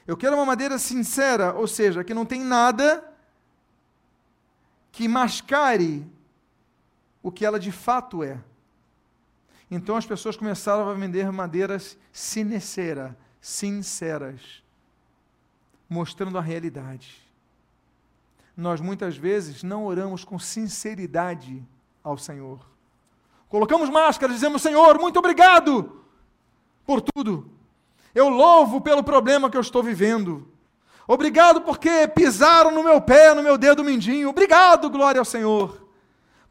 Eu 0.07 0.15
quero 0.17 0.35
uma 0.35 0.45
madeira 0.45 0.77
sincera, 0.77 1.53
ou 1.53 1.67
seja, 1.67 2.03
que 2.03 2.13
não 2.13 2.25
tem 2.25 2.41
nada 2.41 3.10
que 4.91 5.07
mascare 5.07 6.05
o 7.23 7.31
que 7.31 7.45
ela 7.45 7.59
de 7.59 7.71
fato 7.71 8.23
é. 8.23 8.39
Então 9.69 9.95
as 9.95 10.05
pessoas 10.05 10.35
começaram 10.35 10.89
a 10.89 10.93
vender 10.93 11.31
madeiras 11.31 11.97
sincera, 12.11 13.17
sinceras, 13.39 14.63
mostrando 15.89 16.37
a 16.37 16.41
realidade 16.41 17.21
nós 18.55 18.79
muitas 18.81 19.17
vezes 19.17 19.63
não 19.63 19.85
oramos 19.85 20.23
com 20.23 20.37
sinceridade 20.37 21.65
ao 22.03 22.17
Senhor. 22.17 22.59
Colocamos 23.49 23.89
máscaras, 23.89 24.35
dizemos: 24.35 24.61
Senhor, 24.61 24.99
muito 24.99 25.17
obrigado 25.17 26.03
por 26.85 27.01
tudo. 27.01 27.49
Eu 28.13 28.29
louvo 28.29 28.81
pelo 28.81 29.03
problema 29.03 29.49
que 29.49 29.57
eu 29.57 29.61
estou 29.61 29.81
vivendo. 29.81 30.47
Obrigado 31.07 31.61
porque 31.61 32.07
pisaram 32.07 32.71
no 32.71 32.83
meu 32.83 33.01
pé, 33.01 33.33
no 33.33 33.43
meu 33.43 33.57
dedo 33.57 33.83
mindinho. 33.83 34.29
Obrigado, 34.29 34.89
glória 34.89 35.19
ao 35.19 35.25
Senhor. 35.25 35.81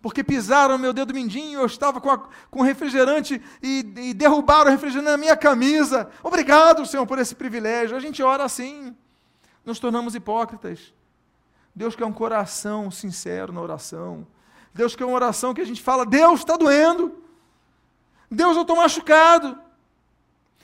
Porque 0.02 0.24
pisaram 0.24 0.76
no 0.76 0.78
meu 0.78 0.92
dedo 0.92 1.12
mindinho, 1.12 1.60
eu 1.60 1.66
estava 1.66 2.00
com, 2.00 2.10
a, 2.10 2.22
com 2.50 2.62
refrigerante 2.62 3.40
e, 3.62 3.78
e 3.96 4.14
derrubaram 4.14 4.68
o 4.68 4.70
refrigerante 4.70 5.10
na 5.10 5.16
minha 5.16 5.36
camisa. 5.36 6.10
Obrigado, 6.22 6.86
Senhor, 6.86 7.06
por 7.06 7.18
esse 7.18 7.34
privilégio. 7.34 7.96
A 7.96 8.00
gente 8.00 8.22
ora 8.22 8.44
assim, 8.44 8.96
nos 9.64 9.78
tornamos 9.78 10.14
hipócritas. 10.14 10.94
Deus 11.74 11.94
quer 11.94 12.06
um 12.06 12.12
coração 12.12 12.90
sincero 12.90 13.52
na 13.52 13.60
oração. 13.60 14.26
Deus 14.72 14.96
quer 14.96 15.04
uma 15.04 15.14
oração 15.14 15.52
que 15.52 15.60
a 15.60 15.66
gente 15.66 15.82
fala: 15.82 16.06
Deus 16.06 16.40
está 16.40 16.56
doendo. 16.56 17.22
Deus, 18.30 18.56
eu 18.56 18.62
estou 18.62 18.76
machucado. 18.76 19.58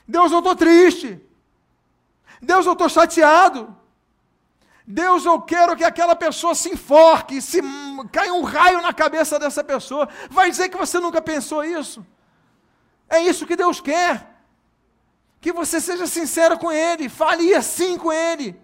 Deus, 0.07 0.31
eu 0.31 0.39
estou 0.39 0.55
triste. 0.55 1.21
Deus, 2.41 2.67
eu 2.67 2.73
estou 2.73 2.89
chateado. 2.89 3.75
Deus, 4.87 5.25
eu 5.25 5.41
quero 5.41 5.77
que 5.77 5.83
aquela 5.83 6.15
pessoa 6.15 6.55
se 6.55 6.69
enforque, 6.71 7.43
se 7.43 7.61
caia 8.13 8.33
um 8.33 8.43
raio 8.43 8.81
na 8.81 8.93
cabeça 8.93 9.39
dessa 9.39 9.65
pessoa. 9.65 10.09
Vai 10.31 10.51
dizer 10.51 10.69
que 10.69 10.77
você 10.77 10.99
nunca 11.01 11.21
pensou 11.21 11.65
isso? 11.65 12.07
É 13.09 13.21
isso 13.21 13.47
que 13.47 13.57
Deus 13.57 13.81
quer. 13.81 14.35
Que 15.41 15.53
você 15.53 15.81
seja 15.81 16.07
sincero 16.07 16.59
com 16.59 16.71
Ele, 16.71 17.09
fale 17.09 17.53
assim 17.55 17.99
com 17.99 18.13
Ele. 18.13 18.59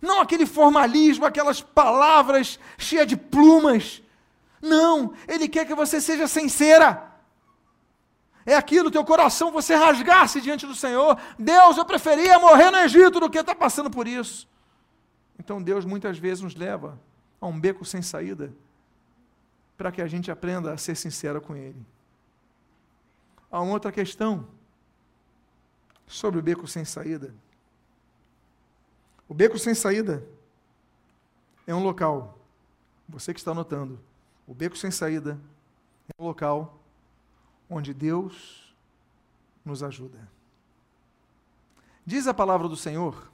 Não 0.00 0.20
aquele 0.20 0.46
formalismo, 0.46 1.24
aquelas 1.24 1.60
palavras 1.60 2.58
cheias 2.76 3.06
de 3.06 3.16
plumas. 3.16 4.02
Não, 4.60 5.12
ele 5.26 5.48
quer 5.48 5.64
que 5.66 5.74
você 5.74 6.00
seja 6.00 6.26
sincera. 6.26 7.07
É 8.48 8.54
aquilo, 8.54 8.90
teu 8.90 9.04
coração, 9.04 9.52
você 9.52 9.74
rasgasse 9.74 10.40
diante 10.40 10.66
do 10.66 10.74
Senhor. 10.74 11.18
Deus, 11.38 11.76
eu 11.76 11.84
preferia 11.84 12.38
morrer 12.38 12.70
no 12.70 12.78
Egito 12.78 13.20
do 13.20 13.28
que 13.28 13.36
estar 13.36 13.54
passando 13.54 13.90
por 13.90 14.08
isso. 14.08 14.48
Então 15.38 15.62
Deus 15.62 15.84
muitas 15.84 16.16
vezes 16.16 16.42
nos 16.42 16.54
leva 16.54 16.98
a 17.38 17.46
um 17.46 17.60
beco 17.60 17.84
sem 17.84 18.00
saída 18.00 18.50
para 19.76 19.92
que 19.92 20.00
a 20.00 20.06
gente 20.06 20.30
aprenda 20.30 20.72
a 20.72 20.78
ser 20.78 20.94
sincero 20.94 21.42
com 21.42 21.54
Ele. 21.54 21.84
Há 23.52 23.60
uma 23.60 23.74
outra 23.74 23.92
questão 23.92 24.48
sobre 26.06 26.40
o 26.40 26.42
beco 26.42 26.66
sem 26.66 26.86
saída. 26.86 27.34
O 29.28 29.34
beco 29.34 29.58
sem 29.58 29.74
saída 29.74 30.26
é 31.66 31.74
um 31.74 31.82
local, 31.82 32.38
você 33.06 33.34
que 33.34 33.40
está 33.40 33.50
anotando, 33.50 34.00
o 34.46 34.54
beco 34.54 34.74
sem 34.74 34.90
saída 34.90 35.38
é 36.08 36.22
um 36.22 36.24
local 36.24 36.77
onde 37.68 37.92
Deus 37.92 38.74
nos 39.64 39.82
ajuda. 39.82 40.18
Diz 42.04 42.26
a 42.26 42.34
palavra 42.34 42.68
do 42.68 42.76
Senhor 42.76 43.30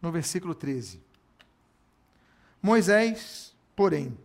no 0.00 0.10
versículo 0.10 0.54
13. 0.54 1.00
Moisés, 2.60 3.54
porém, 3.76 4.16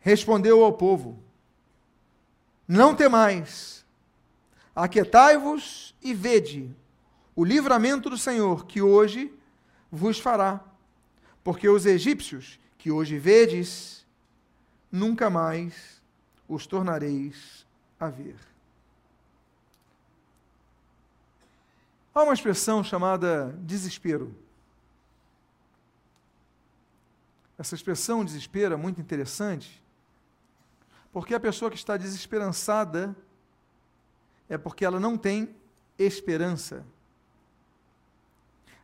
respondeu 0.00 0.64
ao 0.64 0.72
povo: 0.72 1.18
Não 2.66 2.94
temais, 2.94 3.84
aquietai-vos 4.74 5.94
e 6.00 6.14
vede 6.14 6.74
o 7.34 7.44
livramento 7.44 8.08
do 8.08 8.16
Senhor 8.16 8.66
que 8.66 8.80
hoje 8.80 9.32
vos 9.90 10.18
fará. 10.18 10.60
Porque 11.44 11.68
os 11.68 11.86
egípcios 11.86 12.58
que 12.78 12.90
hoje 12.90 13.18
vedes, 13.18 14.04
nunca 14.90 15.28
mais 15.28 15.95
os 16.48 16.66
tornareis 16.66 17.66
a 17.98 18.08
ver. 18.08 18.36
Há 22.14 22.22
uma 22.22 22.32
expressão 22.32 22.82
chamada 22.82 23.52
desespero. 23.60 24.34
Essa 27.58 27.74
expressão 27.74 28.24
desespero 28.24 28.74
é 28.74 28.76
muito 28.76 29.00
interessante, 29.00 29.82
porque 31.12 31.34
a 31.34 31.40
pessoa 31.40 31.70
que 31.70 31.76
está 31.76 31.96
desesperançada 31.96 33.16
é 34.48 34.56
porque 34.58 34.84
ela 34.84 35.00
não 35.00 35.16
tem 35.16 35.54
esperança. 35.98 36.84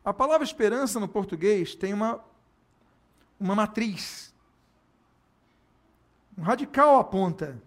A 0.05 0.12
palavra 0.12 0.44
esperança 0.44 0.98
no 0.98 1.07
português 1.07 1.75
tem 1.75 1.92
uma, 1.92 2.22
uma 3.38 3.55
matriz. 3.55 4.32
Um 6.37 6.42
radical 6.42 6.99
aponta 6.99 7.61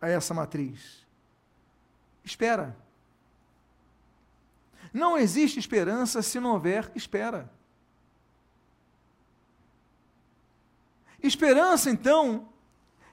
a 0.00 0.08
essa 0.08 0.34
matriz. 0.34 1.06
Espera. 2.24 2.76
Não 4.92 5.16
existe 5.16 5.58
esperança 5.58 6.20
se 6.22 6.38
não 6.38 6.52
houver 6.52 6.90
espera. 6.94 7.50
Esperança, 11.22 11.88
então, 11.88 12.48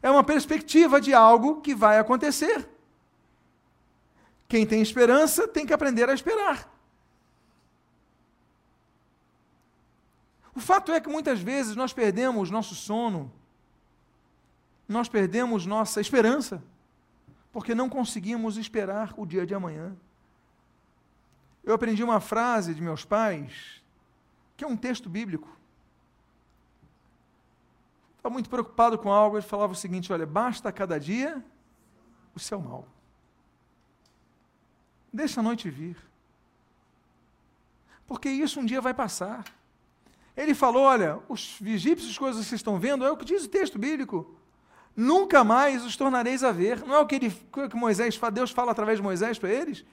é 0.02 0.10
uma 0.10 0.24
perspectiva 0.24 1.00
de 1.00 1.14
algo 1.14 1.62
que 1.62 1.76
vai 1.76 2.00
acontecer. 2.00 2.68
Quem 4.48 4.66
tem 4.66 4.82
esperança 4.82 5.48
tem 5.48 5.66
que 5.66 5.74
aprender 5.74 6.10
a 6.10 6.14
esperar. 6.14 6.68
O 10.56 10.60
fato 10.60 10.92
é 10.92 11.00
que 11.00 11.08
muitas 11.08 11.40
vezes 11.40 11.76
nós 11.76 11.94
perdemos 11.94 12.50
nosso 12.50 12.74
sono, 12.74 13.32
nós 14.92 15.08
perdemos 15.08 15.68
nossa 15.68 16.02
esperança, 16.02 16.64
porque 17.52 17.76
não 17.76 17.88
conseguimos 17.88 18.58
esperar 18.58 19.14
o 19.16 19.26
dia 19.26 19.46
de 19.46 19.54
amanhã. 19.54 19.96
Eu 21.64 21.76
aprendi 21.76 22.04
uma 22.04 22.20
frase 22.20 22.74
de 22.74 22.82
meus 22.82 23.06
pais, 23.06 23.84
que 24.58 24.64
é 24.64 24.68
um 24.68 24.76
texto 24.76 25.08
bíblico. 25.08 25.48
Estava 28.18 28.34
muito 28.34 28.50
preocupado 28.50 28.98
com 28.98 29.12
algo, 29.12 29.38
ele 29.38 29.46
falava 29.46 29.74
o 29.74 29.76
seguinte: 29.76 30.12
olha, 30.12 30.26
basta 30.26 30.72
cada 30.72 31.00
dia 31.00 31.44
o 32.34 32.40
seu 32.40 32.60
mal. 32.60 32.88
Deixa 35.14 35.40
a 35.40 35.44
noite 35.44 35.70
vir. 35.70 35.98
Porque 38.08 38.28
isso 38.28 38.60
um 38.60 38.66
dia 38.66 38.82
vai 38.82 38.94
passar. 38.94 39.46
Ele 40.36 40.56
falou: 40.56 40.84
olha, 40.84 41.20
os 41.30 41.62
egípcios, 41.62 42.18
coisas 42.18 42.42
que 42.42 42.50
vocês 42.50 42.60
estão 42.60 42.80
vendo, 42.80 43.06
é 43.06 43.12
o 43.12 43.18
que 43.18 43.26
diz 43.26 43.46
o 43.46 43.50
texto 43.50 43.78
bíblico. 43.78 44.39
Nunca 45.00 45.46
mais 45.46 45.86
os 45.86 45.96
tornareis 45.96 46.44
a 46.44 46.52
ver. 46.52 46.86
Não 46.86 46.94
é 46.94 47.00
o 47.00 47.08
que, 47.08 47.16
ele, 47.16 47.32
que 47.32 47.76
Moisés, 47.78 48.20
Deus 48.34 48.52
fala 48.52 48.74
através 48.74 48.98
de 48.98 49.02
Moisés 49.02 49.40
para 49.40 49.50
eles? 49.50 49.86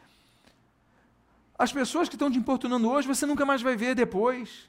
As 1.57 1.73
pessoas 1.73 2.09
que 2.09 2.17
estão 2.17 2.29
te 2.29 2.37
importunando 2.37 2.91
hoje, 2.91 3.07
você 3.07 3.25
nunca 3.25 3.47
mais 3.47 3.63
vai 3.63 3.77
ver 3.77 3.95
depois. 3.95 4.69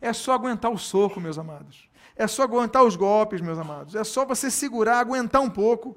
É 0.00 0.10
só 0.14 0.32
aguentar 0.32 0.70
o 0.70 0.78
soco, 0.78 1.20
meus 1.20 1.36
amados. 1.36 1.86
É 2.16 2.26
só 2.26 2.44
aguentar 2.44 2.82
os 2.82 2.96
golpes, 2.96 3.42
meus 3.42 3.58
amados. 3.58 3.94
É 3.94 4.02
só 4.04 4.24
você 4.24 4.50
segurar, 4.50 5.00
aguentar 5.00 5.42
um 5.42 5.50
pouco. 5.50 5.94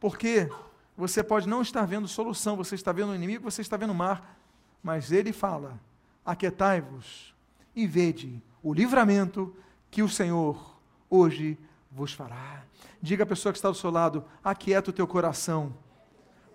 Porque 0.00 0.50
você 0.96 1.22
pode 1.22 1.48
não 1.48 1.62
estar 1.62 1.86
vendo 1.86 2.08
solução, 2.08 2.56
você 2.56 2.74
está 2.74 2.90
vendo 2.90 3.12
o 3.12 3.14
inimigo, 3.14 3.48
você 3.48 3.62
está 3.62 3.76
vendo 3.76 3.90
o 3.90 3.94
mar. 3.94 4.36
Mas 4.82 5.12
ele 5.12 5.32
fala: 5.32 5.78
aquietai-vos 6.26 7.32
e 7.76 7.86
vede 7.86 8.42
o 8.60 8.74
livramento 8.74 9.54
que 9.88 10.02
o 10.02 10.08
Senhor 10.08 10.76
hoje 11.08 11.56
vos 11.94 12.12
fará. 12.12 12.64
Diga 13.00 13.22
à 13.22 13.26
pessoa 13.26 13.52
que 13.52 13.58
está 13.58 13.70
do 13.70 13.76
seu 13.76 13.90
lado: 13.90 14.24
aquieta 14.42 14.90
o 14.90 14.92
teu 14.92 15.06
coração 15.06 15.74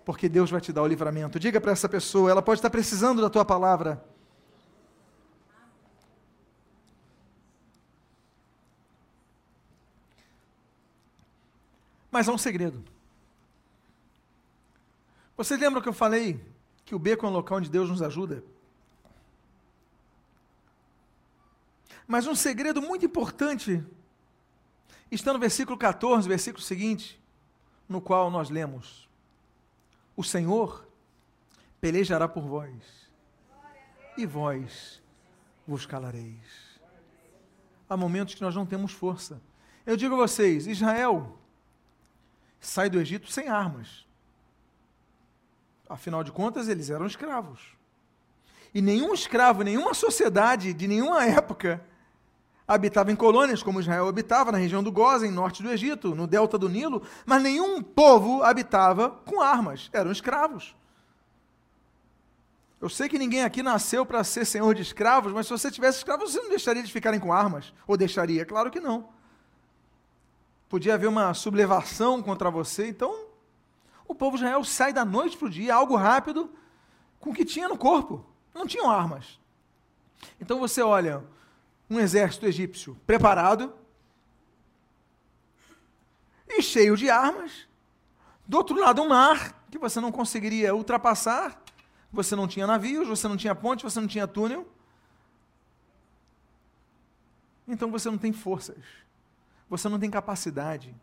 porque 0.04 0.28
Deus 0.28 0.50
vai 0.50 0.60
te 0.60 0.72
dar 0.72 0.82
o 0.82 0.86
livramento. 0.86 1.38
Diga 1.38 1.60
para 1.60 1.72
essa 1.72 1.88
pessoa, 1.88 2.30
ela 2.30 2.42
pode 2.42 2.58
estar 2.58 2.68
precisando 2.68 3.22
da 3.22 3.30
tua 3.30 3.44
palavra. 3.44 4.04
Mas 12.10 12.28
há 12.28 12.32
um 12.32 12.38
segredo. 12.38 12.82
Vocês 15.36 15.60
lembram 15.60 15.80
que 15.80 15.88
eu 15.88 15.92
falei 15.92 16.44
que 16.84 16.94
o 16.94 16.98
beco 16.98 17.24
é 17.24 17.28
um 17.28 17.32
local 17.32 17.58
onde 17.58 17.70
Deus 17.70 17.88
nos 17.88 18.02
ajuda? 18.02 18.42
Mas 22.04 22.26
um 22.26 22.34
segredo 22.34 22.82
muito 22.82 23.06
importante 23.06 23.84
está 25.14 25.32
no 25.32 25.38
versículo 25.38 25.76
14, 25.76 26.28
versículo 26.28 26.62
seguinte, 26.62 27.20
no 27.88 28.00
qual 28.00 28.30
nós 28.30 28.50
lemos: 28.50 29.08
o 30.16 30.22
Senhor 30.22 30.86
pelejará 31.80 32.28
por 32.28 32.42
vós, 32.42 33.10
e 34.16 34.24
vós 34.24 35.02
vos 35.66 35.86
calareis. 35.86 36.80
Há 37.88 37.96
momentos 37.96 38.34
que 38.34 38.42
nós 38.42 38.54
não 38.54 38.64
temos 38.64 38.92
força. 38.92 39.40
Eu 39.84 39.96
digo 39.96 40.14
a 40.14 40.18
vocês: 40.18 40.66
Israel 40.66 41.36
sai 42.60 42.88
do 42.88 43.00
Egito 43.00 43.30
sem 43.30 43.48
armas. 43.48 44.06
Afinal 45.88 46.22
de 46.22 46.30
contas, 46.30 46.68
eles 46.68 46.88
eram 46.88 47.06
escravos. 47.06 47.76
E 48.72 48.80
nenhum 48.80 49.12
escravo, 49.12 49.62
nenhuma 49.64 49.92
sociedade 49.92 50.72
de 50.72 50.86
nenhuma 50.86 51.24
época 51.26 51.84
habitava 52.70 53.10
em 53.10 53.16
colônias, 53.16 53.64
como 53.64 53.80
Israel 53.80 54.06
habitava 54.06 54.52
na 54.52 54.58
região 54.58 54.80
do 54.80 54.92
Gozen, 54.92 55.32
norte 55.32 55.60
do 55.60 55.72
Egito, 55.72 56.14
no 56.14 56.24
delta 56.24 56.56
do 56.56 56.68
Nilo, 56.68 57.02
mas 57.26 57.42
nenhum 57.42 57.82
povo 57.82 58.44
habitava 58.44 59.10
com 59.10 59.40
armas, 59.40 59.90
eram 59.92 60.12
escravos. 60.12 60.76
Eu 62.80 62.88
sei 62.88 63.08
que 63.08 63.18
ninguém 63.18 63.42
aqui 63.42 63.60
nasceu 63.60 64.06
para 64.06 64.22
ser 64.22 64.44
senhor 64.44 64.72
de 64.72 64.82
escravos, 64.82 65.32
mas 65.32 65.48
se 65.48 65.52
você 65.52 65.68
tivesse 65.68 65.98
escravos, 65.98 66.30
você 66.30 66.40
não 66.40 66.48
deixaria 66.48 66.80
de 66.80 66.92
ficarem 66.92 67.18
com 67.18 67.32
armas? 67.32 67.74
Ou 67.88 67.96
deixaria? 67.96 68.46
Claro 68.46 68.70
que 68.70 68.78
não. 68.78 69.08
Podia 70.68 70.94
haver 70.94 71.08
uma 71.08 71.34
sublevação 71.34 72.22
contra 72.22 72.52
você, 72.52 72.86
então 72.86 73.26
o 74.06 74.14
povo 74.14 74.36
de 74.36 74.44
Israel 74.44 74.62
sai 74.62 74.92
da 74.92 75.04
noite 75.04 75.36
para 75.36 75.48
o 75.48 75.50
dia, 75.50 75.74
algo 75.74 75.96
rápido, 75.96 76.48
com 77.18 77.30
o 77.30 77.34
que 77.34 77.44
tinha 77.44 77.68
no 77.68 77.76
corpo. 77.76 78.24
Não 78.54 78.64
tinham 78.64 78.88
armas. 78.88 79.40
Então 80.40 80.60
você 80.60 80.80
olha 80.80 81.24
um 81.90 81.98
exército 81.98 82.46
egípcio 82.46 82.96
preparado 83.04 83.74
e 86.48 86.62
cheio 86.62 86.96
de 86.96 87.10
armas. 87.10 87.68
Do 88.46 88.56
outro 88.56 88.78
lado, 88.80 89.02
um 89.02 89.08
mar 89.08 89.66
que 89.70 89.78
você 89.78 90.00
não 90.00 90.12
conseguiria 90.12 90.74
ultrapassar. 90.74 91.60
Você 92.12 92.34
não 92.34 92.46
tinha 92.46 92.66
navios, 92.66 93.08
você 93.08 93.26
não 93.26 93.36
tinha 93.36 93.54
ponte, 93.54 93.82
você 93.82 94.00
não 94.00 94.06
tinha 94.06 94.26
túnel. 94.26 94.66
Então 97.66 97.90
você 97.90 98.08
não 98.10 98.18
tem 98.18 98.32
forças. 98.32 98.84
Você 99.68 99.88
não 99.88 99.98
tem 99.98 100.10
capacidade. 100.10 100.94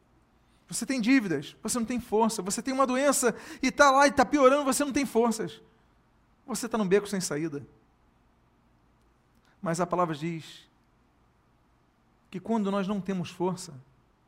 Você 0.67 0.85
tem 0.85 0.99
dívidas, 0.99 1.55
você 1.63 1.79
não 1.79 1.85
tem 1.85 1.99
força. 1.99 2.41
Você 2.41 2.61
tem 2.61 2.73
uma 2.73 2.85
doença 2.85 3.35
e 3.61 3.67
está 3.67 3.89
lá 3.91 4.05
e 4.05 4.09
está 4.09 4.25
piorando, 4.25 4.65
você 4.65 4.83
não 4.83 4.91
tem 4.91 5.05
forças. 5.05 5.61
Você 6.45 6.65
está 6.65 6.77
num 6.77 6.87
beco 6.87 7.07
sem 7.07 7.21
saída. 7.21 7.65
Mas 9.61 9.79
a 9.79 9.87
palavra 9.87 10.13
diz 10.13 10.66
que 12.29 12.39
quando 12.39 12.69
nós 12.71 12.87
não 12.87 12.99
temos 12.99 13.29
força, 13.29 13.73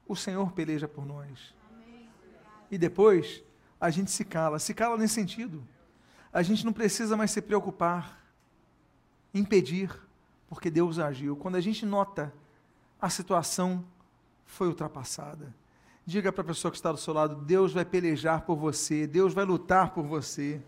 o 0.07 0.15
Senhor 0.15 0.51
peleja 0.51 0.87
por 0.87 1.05
nós. 1.05 1.53
E 2.71 2.77
depois 2.77 3.43
a 3.79 3.89
gente 3.89 4.11
se 4.11 4.25
cala. 4.25 4.59
Se 4.59 4.73
cala 4.73 4.97
nesse 4.97 5.15
sentido. 5.15 5.63
A 6.31 6.41
gente 6.41 6.65
não 6.65 6.73
precisa 6.73 7.17
mais 7.17 7.31
se 7.31 7.41
preocupar, 7.41 8.23
impedir, 9.33 9.91
porque 10.47 10.69
Deus 10.69 10.99
agiu. 10.99 11.35
Quando 11.35 11.55
a 11.55 11.61
gente 11.61 11.85
nota 11.85 12.33
a 13.01 13.09
situação 13.09 13.85
foi 14.45 14.67
ultrapassada. 14.67 15.53
Diga 16.05 16.31
para 16.31 16.41
a 16.41 16.45
pessoa 16.45 16.71
que 16.71 16.77
está 16.77 16.91
do 16.91 16.97
seu 16.97 17.13
lado: 17.13 17.35
Deus 17.35 17.71
vai 17.71 17.85
pelejar 17.85 18.41
por 18.41 18.57
você, 18.57 19.07
Deus 19.07 19.33
vai 19.33 19.45
lutar 19.45 19.93
por 19.93 20.03
você. 20.03 20.61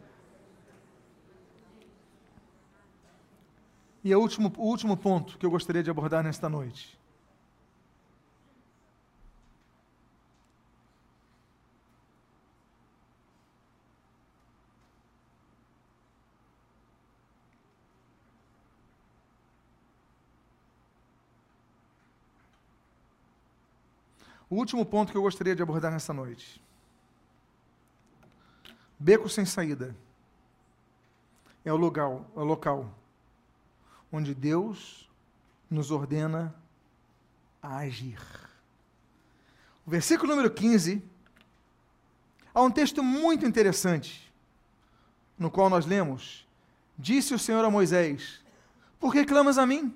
E 4.04 4.16
o 4.16 4.20
último, 4.20 4.52
o 4.58 4.68
último 4.68 4.98
ponto 4.98 5.38
que 5.38 5.46
eu 5.46 5.52
gostaria 5.52 5.84
de 5.84 5.90
abordar 5.90 6.24
nesta 6.24 6.50
noite 6.50 7.01
O 24.52 24.56
último 24.56 24.86
ponto 24.86 25.14
que 25.14 25.18
eu 25.18 25.22
gostaria 25.22 25.56
de 25.56 25.64
abordar 25.64 25.94
nessa 25.94 26.14
noite. 26.14 26.62
Beco 29.00 29.30
sem 29.30 29.46
saída 29.46 29.96
é 31.64 31.72
o 31.72 31.78
local, 31.78 32.30
é 32.36 32.40
o 32.42 32.44
local 32.44 32.94
onde 34.12 34.36
Deus 34.36 35.10
nos 35.70 35.90
ordena 35.90 36.54
a 37.64 37.78
agir. 37.78 38.20
O 39.88 39.90
versículo 39.90 40.36
número 40.36 40.52
15 40.52 41.02
há 42.54 42.62
um 42.62 42.70
texto 42.70 43.02
muito 43.02 43.46
interessante, 43.46 44.30
no 45.40 45.50
qual 45.50 45.70
nós 45.70 45.86
lemos: 45.86 46.46
Disse 46.98 47.34
o 47.34 47.40
Senhor 47.40 47.64
a 47.64 47.72
Moisés: 47.72 48.42
Por 49.00 49.14
que 49.14 49.24
clamas 49.24 49.58
a 49.58 49.66
mim? 49.66 49.96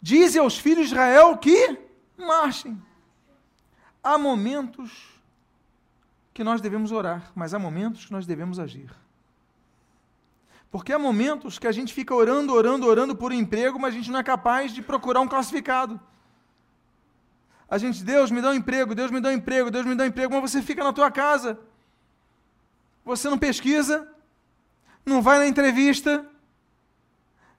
Dize 0.00 0.38
aos 0.38 0.58
filhos 0.58 0.86
de 0.86 0.94
Israel 0.94 1.36
que 1.36 1.78
marchem. 2.16 2.82
Há 4.02 4.18
momentos 4.18 5.12
que 6.34 6.42
nós 6.42 6.60
devemos 6.60 6.90
orar, 6.90 7.30
mas 7.34 7.54
há 7.54 7.58
momentos 7.58 8.06
que 8.06 8.12
nós 8.12 8.26
devemos 8.26 8.58
agir. 8.58 8.90
Porque 10.70 10.92
há 10.92 10.98
momentos 10.98 11.58
que 11.58 11.66
a 11.66 11.72
gente 11.72 11.92
fica 11.92 12.14
orando, 12.14 12.52
orando, 12.52 12.86
orando 12.86 13.14
por 13.14 13.30
um 13.30 13.34
emprego, 13.34 13.78
mas 13.78 13.94
a 13.94 13.96
gente 13.98 14.10
não 14.10 14.18
é 14.18 14.22
capaz 14.22 14.72
de 14.72 14.80
procurar 14.80 15.20
um 15.20 15.28
classificado. 15.28 16.00
A 17.68 17.78
gente, 17.78 18.02
Deus 18.02 18.30
me 18.30 18.40
dá 18.40 18.50
um 18.50 18.54
emprego, 18.54 18.94
Deus 18.94 19.10
me 19.10 19.20
dá 19.20 19.28
um 19.28 19.32
emprego, 19.32 19.70
Deus 19.70 19.84
me 19.84 19.94
dá 19.94 20.04
um 20.04 20.06
emprego, 20.06 20.34
mas 20.34 20.50
você 20.50 20.62
fica 20.62 20.82
na 20.82 20.92
tua 20.92 21.10
casa. 21.10 21.60
Você 23.04 23.28
não 23.28 23.38
pesquisa, 23.38 24.08
não 25.04 25.20
vai 25.20 25.38
na 25.38 25.46
entrevista, 25.46 26.26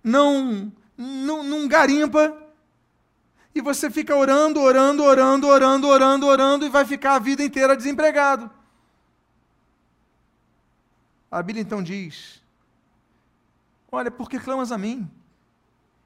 não, 0.04 0.72
não, 0.98 1.44
não 1.44 1.68
garimpa, 1.68 2.36
e 3.56 3.62
você 3.62 3.90
fica 3.90 4.16
orando, 4.16 4.60
orando, 4.60 5.04
orando, 5.04 5.48
orando, 5.48 5.88
orando, 5.88 6.28
orando, 6.28 6.66
e 6.66 6.70
vai 6.70 6.86
ficar 6.86 7.16
a 7.16 7.20
vida 7.20 7.44
inteira 7.44 7.76
desempregado. 7.76 8.50
A 11.30 11.42
Bíblia 11.42 11.62
então 11.62 11.82
diz: 11.84 12.42
Olha, 13.92 14.10
por 14.10 14.30
que 14.30 14.40
clamas 14.40 14.72
a 14.72 14.78
mim? 14.78 15.10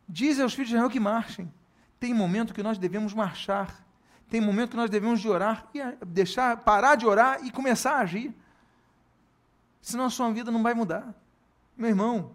Diz 0.08 0.40
aos 0.40 0.54
filhos 0.54 0.70
de 0.70 0.76
Israel 0.76 0.90
que 0.90 1.00
marchem. 1.00 1.52
Tem 2.00 2.14
momento 2.14 2.54
que 2.54 2.64
nós 2.64 2.78
devemos 2.78 3.14
marchar. 3.14 3.86
Tem 4.30 4.42
momento 4.42 4.72
que 4.72 4.78
nós 4.78 4.90
devemos 4.90 5.22
de 5.22 5.30
orar 5.30 5.68
e 5.74 5.80
deixar, 6.06 6.58
parar 6.58 6.96
de 6.96 7.06
orar 7.06 7.46
e 7.46 7.52
começar 7.52 7.94
a 7.94 8.00
agir. 8.00 8.34
Senão 9.82 10.06
a 10.06 10.10
sua 10.10 10.32
vida 10.32 10.52
não 10.52 10.62
vai 10.62 10.74
mudar. 10.74 11.14
Meu 11.78 11.90
irmão, 11.90 12.32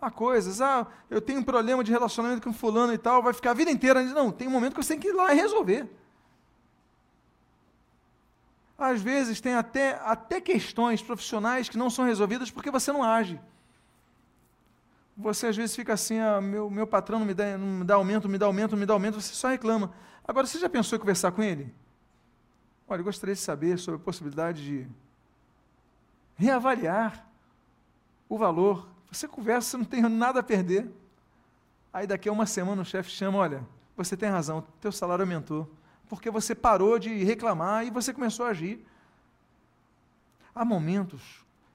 há 0.00 0.10
coisas, 0.10 0.60
ah, 0.60 0.86
eu 1.08 1.20
tenho 1.20 1.40
um 1.40 1.44
problema 1.44 1.84
de 1.84 1.90
relacionamento 1.90 2.42
com 2.42 2.52
fulano 2.52 2.92
e 2.92 2.98
tal, 2.98 3.22
vai 3.22 3.32
ficar 3.32 3.50
a 3.50 3.54
vida 3.54 3.70
inteira. 3.70 4.02
Não, 4.02 4.32
tem 4.32 4.48
um 4.48 4.50
momento 4.50 4.74
que 4.74 4.82
você 4.82 4.94
tem 4.94 5.00
que 5.00 5.08
ir 5.08 5.12
lá 5.12 5.32
e 5.32 5.36
resolver. 5.36 5.88
Às 8.78 9.02
vezes 9.02 9.40
tem 9.40 9.54
até, 9.54 10.00
até 10.04 10.40
questões 10.40 11.02
profissionais 11.02 11.68
que 11.68 11.76
não 11.76 11.90
são 11.90 12.04
resolvidas 12.06 12.50
porque 12.50 12.70
você 12.70 12.90
não 12.90 13.04
age. 13.04 13.38
Você 15.16 15.48
às 15.48 15.56
vezes 15.56 15.76
fica 15.76 15.92
assim, 15.92 16.18
ah, 16.18 16.40
meu, 16.40 16.70
meu 16.70 16.86
patrão 16.86 17.18
não 17.18 17.26
me, 17.26 17.34
dá, 17.34 17.58
não 17.58 17.66
me 17.66 17.84
dá 17.84 17.94
aumento, 17.96 18.26
me 18.26 18.38
dá 18.38 18.46
aumento, 18.46 18.76
me 18.76 18.86
dá 18.86 18.94
aumento, 18.94 19.20
você 19.20 19.34
só 19.34 19.48
reclama. 19.48 19.92
Agora, 20.26 20.46
você 20.46 20.58
já 20.58 20.68
pensou 20.68 20.96
em 20.96 21.00
conversar 21.00 21.30
com 21.32 21.42
ele? 21.42 21.74
Olha, 22.88 23.00
eu 23.00 23.04
gostaria 23.04 23.34
de 23.34 23.40
saber 23.40 23.78
sobre 23.78 24.00
a 24.00 24.04
possibilidade 24.04 24.64
de 24.64 24.88
reavaliar 26.36 27.26
o 28.28 28.38
valor. 28.38 28.88
Você 29.10 29.26
conversa, 29.26 29.76
não 29.76 29.84
tem 29.84 30.02
nada 30.02 30.40
a 30.40 30.42
perder. 30.42 30.90
Aí 31.92 32.06
daqui 32.06 32.28
a 32.28 32.32
uma 32.32 32.46
semana 32.46 32.82
o 32.82 32.84
chefe 32.84 33.10
chama, 33.10 33.38
olha, 33.38 33.66
você 33.96 34.16
tem 34.16 34.28
razão, 34.28 34.64
teu 34.80 34.92
salário 34.92 35.22
aumentou 35.22 35.68
porque 36.10 36.28
você 36.28 36.56
parou 36.56 36.98
de 36.98 37.22
reclamar 37.22 37.86
e 37.86 37.90
você 37.90 38.12
começou 38.12 38.44
a 38.44 38.48
agir. 38.48 38.84
Há 40.52 40.64
momentos 40.64 41.22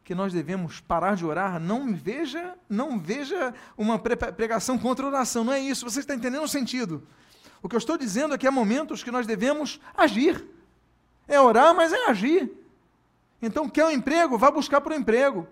que 0.03 0.13
nós 0.13 0.33
devemos 0.33 0.81
parar 0.81 1.15
de 1.15 1.25
orar, 1.25 1.57
não 1.57 1.95
veja, 1.95 2.53
não 2.69 2.99
veja 2.99 3.53
uma 3.77 3.97
pregação 3.97 4.77
contra 4.77 5.05
a 5.05 5.07
oração, 5.07 5.45
não 5.45 5.53
é 5.53 5.59
isso, 5.61 5.89
você 5.89 6.01
está 6.01 6.13
entendendo 6.13 6.43
o 6.43 6.49
sentido. 6.49 7.07
O 7.63 7.69
que 7.69 7.75
eu 7.75 7.79
estou 7.79 7.97
dizendo 7.97 8.35
é 8.35 8.37
que 8.37 8.45
há 8.45 8.51
momentos 8.51 9.01
que 9.01 9.09
nós 9.09 9.25
devemos 9.25 9.79
agir. 9.95 10.45
É 11.29 11.39
orar, 11.39 11.73
mas 11.73 11.93
é 11.93 12.09
agir. 12.09 12.51
Então, 13.41 13.69
quer 13.69 13.85
um 13.85 13.91
emprego? 13.91 14.37
Vá 14.37 14.51
buscar 14.51 14.81
para 14.81 14.93
o 14.93 14.97
emprego. 14.97 15.47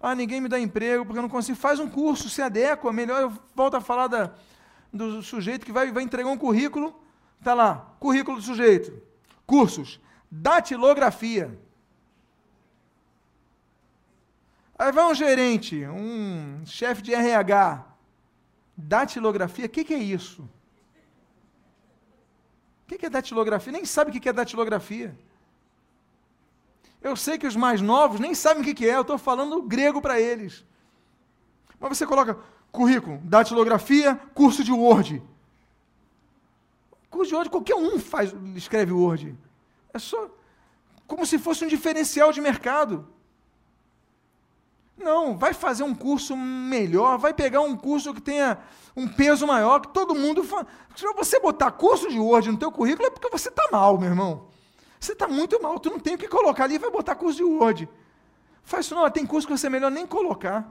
Ah, 0.00 0.14
ninguém 0.14 0.40
me 0.40 0.48
dá 0.48 0.58
emprego 0.58 1.04
porque 1.04 1.18
eu 1.18 1.22
não 1.22 1.28
consigo. 1.28 1.58
Faz 1.58 1.80
um 1.80 1.88
curso, 1.88 2.28
se 2.28 2.42
adequa. 2.42 2.92
Melhor 2.92 3.22
eu 3.22 3.32
volto 3.54 3.74
a 3.74 3.80
falar 3.80 4.06
da, 4.06 4.32
do 4.92 5.22
sujeito 5.22 5.64
que 5.64 5.72
vai, 5.72 5.90
vai 5.90 6.02
entregar 6.02 6.28
um 6.28 6.38
currículo 6.38 6.94
Está 7.38 7.54
lá, 7.54 7.94
currículo 8.00 8.38
do 8.38 8.42
sujeito. 8.42 9.00
Cursos. 9.46 10.00
Datilografia. 10.30 11.58
Aí 14.78 14.92
vai 14.92 15.04
um 15.04 15.14
gerente, 15.14 15.86
um 15.86 16.62
chefe 16.66 17.00
de 17.02 17.14
RH. 17.14 17.84
Datilografia, 18.76 19.66
o 19.66 19.68
que, 19.68 19.84
que, 19.84 19.94
é 19.94 19.98
isso? 19.98 20.42
O 20.42 20.48
que, 22.88 22.98
que 22.98 23.06
é 23.06 23.10
datilografia? 23.10 23.72
Nem 23.72 23.86
sabe 23.86 24.10
o 24.10 24.12
que, 24.12 24.20
que 24.20 24.28
é 24.28 24.32
datilografia. 24.32 25.16
Eu 27.02 27.16
sei 27.16 27.38
que 27.38 27.46
os 27.46 27.56
mais 27.56 27.80
novos 27.80 28.18
nem 28.18 28.34
sabem 28.34 28.62
o 28.62 28.74
que, 28.74 28.88
é, 28.88 28.96
eu 28.96 29.02
estou 29.02 29.18
falando 29.18 29.62
grego 29.62 30.00
para 30.00 30.20
eles. 30.20 30.64
Mas 31.78 31.96
você 31.96 32.06
coloca 32.06 32.38
currículo, 32.72 33.18
datilografia, 33.22 34.20
curso 34.34 34.64
de 34.64 34.72
Word. 34.72 35.22
Curso 37.10 37.28
de 37.28 37.34
Word, 37.34 37.50
qualquer 37.50 37.76
um 37.76 37.98
faz, 37.98 38.34
escreve 38.54 38.92
Word. 38.92 39.36
É 39.92 39.98
só 39.98 40.28
como 41.06 41.24
se 41.24 41.38
fosse 41.38 41.64
um 41.64 41.68
diferencial 41.68 42.32
de 42.32 42.40
mercado. 42.40 43.06
Não, 44.96 45.36
vai 45.36 45.52
fazer 45.52 45.82
um 45.82 45.94
curso 45.94 46.36
melhor, 46.36 47.18
vai 47.18 47.34
pegar 47.34 47.60
um 47.60 47.76
curso 47.76 48.14
que 48.14 48.20
tenha 48.20 48.58
um 48.96 49.06
peso 49.06 49.46
maior, 49.46 49.80
que 49.80 49.88
todo 49.88 50.14
mundo. 50.14 50.42
Se 50.94 51.06
você 51.14 51.38
botar 51.38 51.70
curso 51.70 52.08
de 52.08 52.18
Word 52.18 52.50
no 52.50 52.58
teu 52.58 52.72
currículo, 52.72 53.06
é 53.06 53.10
porque 53.10 53.28
você 53.28 53.48
está 53.48 53.68
mal, 53.70 53.98
meu 53.98 54.08
irmão. 54.08 54.48
Você 54.98 55.12
está 55.12 55.28
muito 55.28 55.60
mal, 55.62 55.78
tu 55.78 55.90
não 55.90 56.00
tem 56.00 56.14
o 56.14 56.18
que 56.18 56.28
colocar 56.28 56.64
ali 56.64 56.78
vai 56.78 56.90
botar 56.90 57.14
curso 57.14 57.36
de 57.36 57.44
Word. 57.44 57.88
Faz 58.62 58.86
isso 58.86 58.94
não, 58.94 59.08
tem 59.10 59.26
curso 59.26 59.46
que 59.46 59.56
você 59.56 59.66
é 59.66 59.70
melhor 59.70 59.90
nem 59.90 60.06
colocar. 60.06 60.68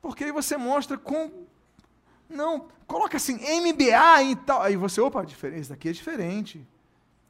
Porque 0.00 0.24
aí 0.24 0.32
você 0.32 0.56
mostra 0.56 0.98
com 0.98 1.42
não, 2.28 2.68
coloca 2.86 3.16
assim, 3.16 3.34
MBA 3.34 4.22
e 4.24 4.36
tal. 4.36 4.62
Aí 4.62 4.76
você, 4.76 5.00
opa, 5.00 5.24
isso 5.24 5.70
daqui 5.70 5.90
é 5.90 5.92
diferente. 5.92 6.66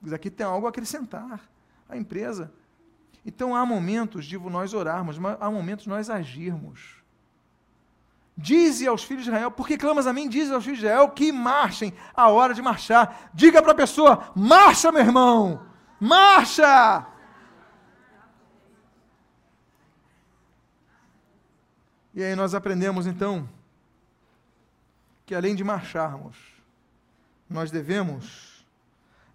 Isso 0.01 0.11
daqui 0.11 0.31
tem 0.31 0.47
algo 0.47 0.67
a 0.67 0.71
acrescentar. 0.71 1.41
A 1.89 1.97
empresa. 1.97 2.53
Então 3.27 3.55
há 3.55 3.67
momentos 3.67 4.25
de 4.25 4.39
nós 4.39 4.73
orarmos, 4.73 5.19
mas 5.19 5.37
há 5.41 5.51
momentos 5.51 5.85
de 5.85 5.91
nós 5.91 6.09
agirmos. 6.09 7.02
Dize 8.37 8.87
aos 8.87 9.05
filhos 9.05 9.25
de 9.25 9.31
Israel, 9.31 9.51
porque 9.51 9.77
clamas 9.77 10.07
a 10.07 10.13
mim, 10.13 10.29
diz 10.29 10.51
aos 10.51 10.65
filhos 10.65 10.79
de 10.79 10.87
Israel 10.87 11.11
que 11.11 11.31
marchem 11.31 11.93
a 12.15 12.29
hora 12.29 12.55
de 12.55 12.63
marchar. 12.63 13.31
Diga 13.35 13.63
para 13.63 13.73
a 13.73 13.75
pessoa: 13.75 14.33
marcha, 14.35 14.91
meu 14.91 15.03
irmão, 15.03 15.67
marcha! 16.01 17.07
E 22.15 22.23
aí 22.23 22.35
nós 22.35 22.55
aprendemos 22.55 23.07
então 23.07 23.49
que 25.25 25.35
além 25.35 25.55
de 25.55 25.65
marcharmos, 25.65 26.37
nós 27.49 27.71
devemos 27.71 28.67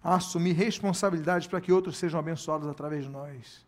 assumir 0.02 0.52
responsabilidades 0.52 1.48
para 1.48 1.60
que 1.60 1.72
outros 1.72 1.96
sejam 1.96 2.20
abençoados 2.20 2.68
através 2.68 3.04
de 3.04 3.10
nós. 3.10 3.66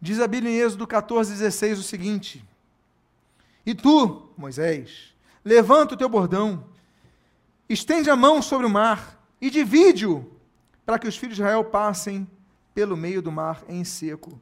Diz 0.00 0.20
a 0.20 0.26
Bíblia 0.26 0.52
em 0.52 0.60
Êxodo 0.60 0.86
14, 0.86 1.32
16 1.32 1.78
o 1.78 1.82
seguinte: 1.82 2.44
E 3.66 3.74
tu, 3.74 4.28
Moisés, 4.36 5.14
levanta 5.44 5.94
o 5.94 5.96
teu 5.96 6.08
bordão, 6.08 6.66
estende 7.68 8.10
a 8.10 8.16
mão 8.16 8.42
sobre 8.42 8.66
o 8.66 8.70
mar 8.70 9.18
e 9.40 9.50
divide-o, 9.50 10.30
para 10.84 10.98
que 10.98 11.08
os 11.08 11.16
filhos 11.16 11.36
de 11.36 11.42
Israel 11.42 11.64
passem 11.64 12.28
pelo 12.74 12.96
meio 12.96 13.22
do 13.22 13.32
mar 13.32 13.62
em 13.68 13.84
seco. 13.84 14.40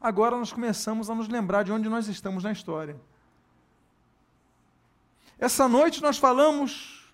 Agora 0.00 0.36
nós 0.36 0.52
começamos 0.52 1.10
a 1.10 1.14
nos 1.14 1.28
lembrar 1.28 1.64
de 1.64 1.72
onde 1.72 1.88
nós 1.88 2.08
estamos 2.08 2.44
na 2.44 2.52
história. 2.52 2.96
Essa 5.38 5.68
noite 5.68 6.02
nós 6.02 6.18
falamos 6.18 7.12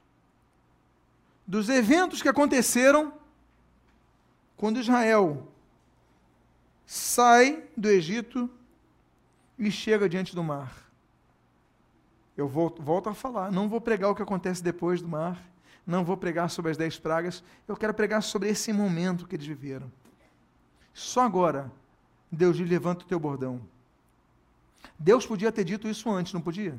dos 1.47 1.69
eventos 1.69 2.23
que 2.23 2.29
aconteceram 2.29 3.13
quando 4.57 4.81
Israel 4.81 5.47
sai 6.87 7.65
do 7.77 7.89
Egito 7.89 8.49
e 9.59 9.71
chega 9.71 10.09
diante 10.09 10.35
do 10.35 10.43
mar. 10.43 10.84
Eu 12.37 12.49
volto, 12.49 12.83
volto, 12.83 13.09
a 13.09 13.15
falar, 13.15 13.53
não 13.53 13.69
vou 13.69 13.81
pregar 13.81 14.11
o 14.11 14.15
que 14.15 14.23
acontece 14.23 14.63
depois 14.63 15.01
do 15.01 15.09
mar, 15.09 15.41
não 15.87 16.05
vou 16.05 16.17
pregar 16.17 16.51
sobre 16.51 16.71
as 16.71 16.77
dez 16.77 16.99
pragas, 16.99 17.45
eu 17.69 17.77
quero 17.77 17.95
pregar 17.95 18.23
sobre 18.23 18.49
esse 18.49 18.73
momento 18.73 19.27
que 19.27 19.37
eles 19.37 19.47
viveram. 19.47 19.91
Só 20.93 21.23
agora, 21.23 21.71
Deus 22.31 22.57
lhe 22.57 22.65
levanta 22.65 23.05
o 23.05 23.09
teu 23.09 23.21
bordão. 23.21 23.61
Deus 24.99 25.27
podia 25.27 25.53
ter 25.53 25.65
dito 25.65 25.89
isso 25.89 26.11
antes, 26.11 26.33
não 26.33 26.41
podia? 26.41 26.79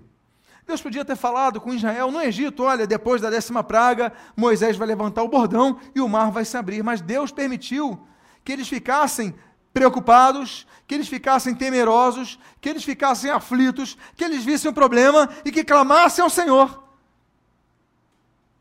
Deus 0.65 0.81
podia 0.81 1.05
ter 1.05 1.15
falado 1.15 1.61
com 1.61 1.73
Israel 1.73 2.11
no 2.11 2.21
Egito: 2.21 2.63
olha, 2.63 2.87
depois 2.87 3.21
da 3.21 3.29
décima 3.29 3.63
praga, 3.63 4.11
Moisés 4.35 4.75
vai 4.75 4.87
levantar 4.87 5.23
o 5.23 5.27
bordão 5.27 5.79
e 5.93 6.01
o 6.01 6.09
mar 6.09 6.31
vai 6.31 6.43
se 6.43 6.57
abrir. 6.57 6.83
Mas 6.83 7.01
Deus 7.01 7.31
permitiu 7.31 7.99
que 8.43 8.51
eles 8.51 8.67
ficassem 8.67 9.35
preocupados, 9.75 10.65
que 10.87 10.95
eles 10.95 11.09
ficassem 11.09 11.53
temerosos, 11.53 12.39
que 12.61 12.69
eles 12.69 12.85
ficassem 12.85 13.29
aflitos, 13.29 13.97
que 14.15 14.23
eles 14.23 14.45
vissem 14.45 14.71
o 14.71 14.73
problema 14.73 15.29
e 15.43 15.51
que 15.51 15.65
clamassem 15.65 16.23
ao 16.23 16.29
Senhor. 16.29 16.81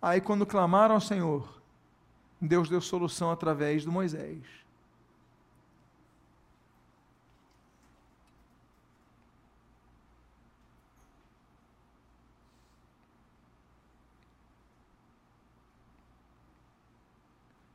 Aí, 0.03 0.21
quando 0.21 0.45
clamaram 0.45 0.97
ao 0.97 1.01
Senhor, 1.01 1.49
Deus 2.41 2.69
deu 2.69 2.81
solução 2.81 3.31
através 3.31 3.83
de 3.83 3.89
Moisés. 3.89 4.43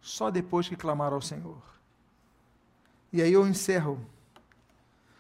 só 0.02 0.30
depois 0.30 0.68
que 0.68 0.76
clamaram 0.76 1.16
ao 1.16 1.22
Senhor. 1.22 1.79
E 3.12 3.22
aí 3.22 3.34
eu 3.34 3.48
encerro 3.48 4.00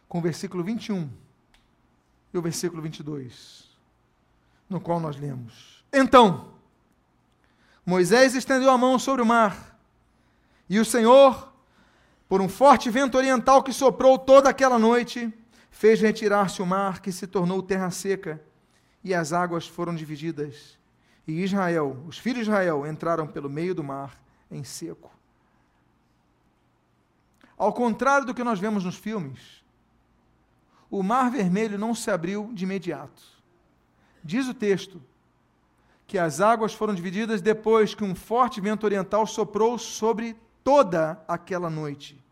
com 0.08 0.20
o 0.20 0.22
versículo 0.22 0.64
21 0.64 1.10
e 2.34 2.38
o 2.38 2.42
versículo 2.42 2.82
22, 2.82 3.70
no 4.70 4.80
qual 4.80 5.00
nós 5.00 5.18
lemos: 5.18 5.84
Então, 5.92 6.54
Moisés 7.86 8.36
estendeu 8.36 8.70
a 8.70 8.78
mão 8.78 9.00
sobre 9.00 9.22
o 9.22 9.26
mar, 9.26 9.80
e 10.70 10.80
o 10.80 10.86
Senhor, 10.86 11.52
por 12.28 12.42
um 12.42 12.48
forte 12.48 12.90
vento 12.90 13.18
oriental 13.18 13.64
que 13.64 13.74
soprou 13.74 14.20
toda 14.20 14.50
aquela 14.50 14.78
noite, 14.78 15.34
fez 15.72 16.00
retirar-se 16.00 16.62
o 16.62 16.66
mar, 16.66 17.02
que 17.02 17.12
se 17.12 17.26
tornou 17.26 17.64
terra 17.64 17.90
seca, 17.90 18.40
e 19.04 19.14
as 19.14 19.34
águas 19.34 19.68
foram 19.68 19.96
divididas. 19.96 20.78
E 21.28 21.42
Israel, 21.44 22.04
os 22.08 22.18
filhos 22.18 22.46
de 22.46 22.52
Israel, 22.52 22.86
entraram 22.86 23.26
pelo 23.26 23.50
meio 23.50 23.74
do 23.74 23.84
mar 23.84 24.20
em 24.52 24.64
seco. 24.64 25.12
Ao 27.60 27.74
contrário 27.74 28.26
do 28.26 28.34
que 28.34 28.44
nós 28.44 28.58
vemos 28.58 28.86
nos 28.86 28.96
filmes, 28.96 29.62
o 30.90 31.04
mar 31.04 31.30
vermelho 31.30 31.78
não 31.78 31.94
se 31.94 32.10
abriu 32.10 32.50
de 32.54 32.64
imediato. 32.64 33.22
Diz 34.24 34.48
o 34.48 34.54
texto 34.54 35.02
que 36.08 36.18
as 36.18 36.40
águas 36.40 36.74
foram 36.74 36.96
divididas 36.96 37.42
depois 37.42 37.94
que 37.94 38.04
um 38.04 38.16
forte 38.16 38.62
vento 38.62 38.86
oriental 38.86 39.28
soprou 39.28 39.78
sobre 39.78 40.38
toda 40.64 41.22
aquela 41.28 41.70
noite. 41.70 42.24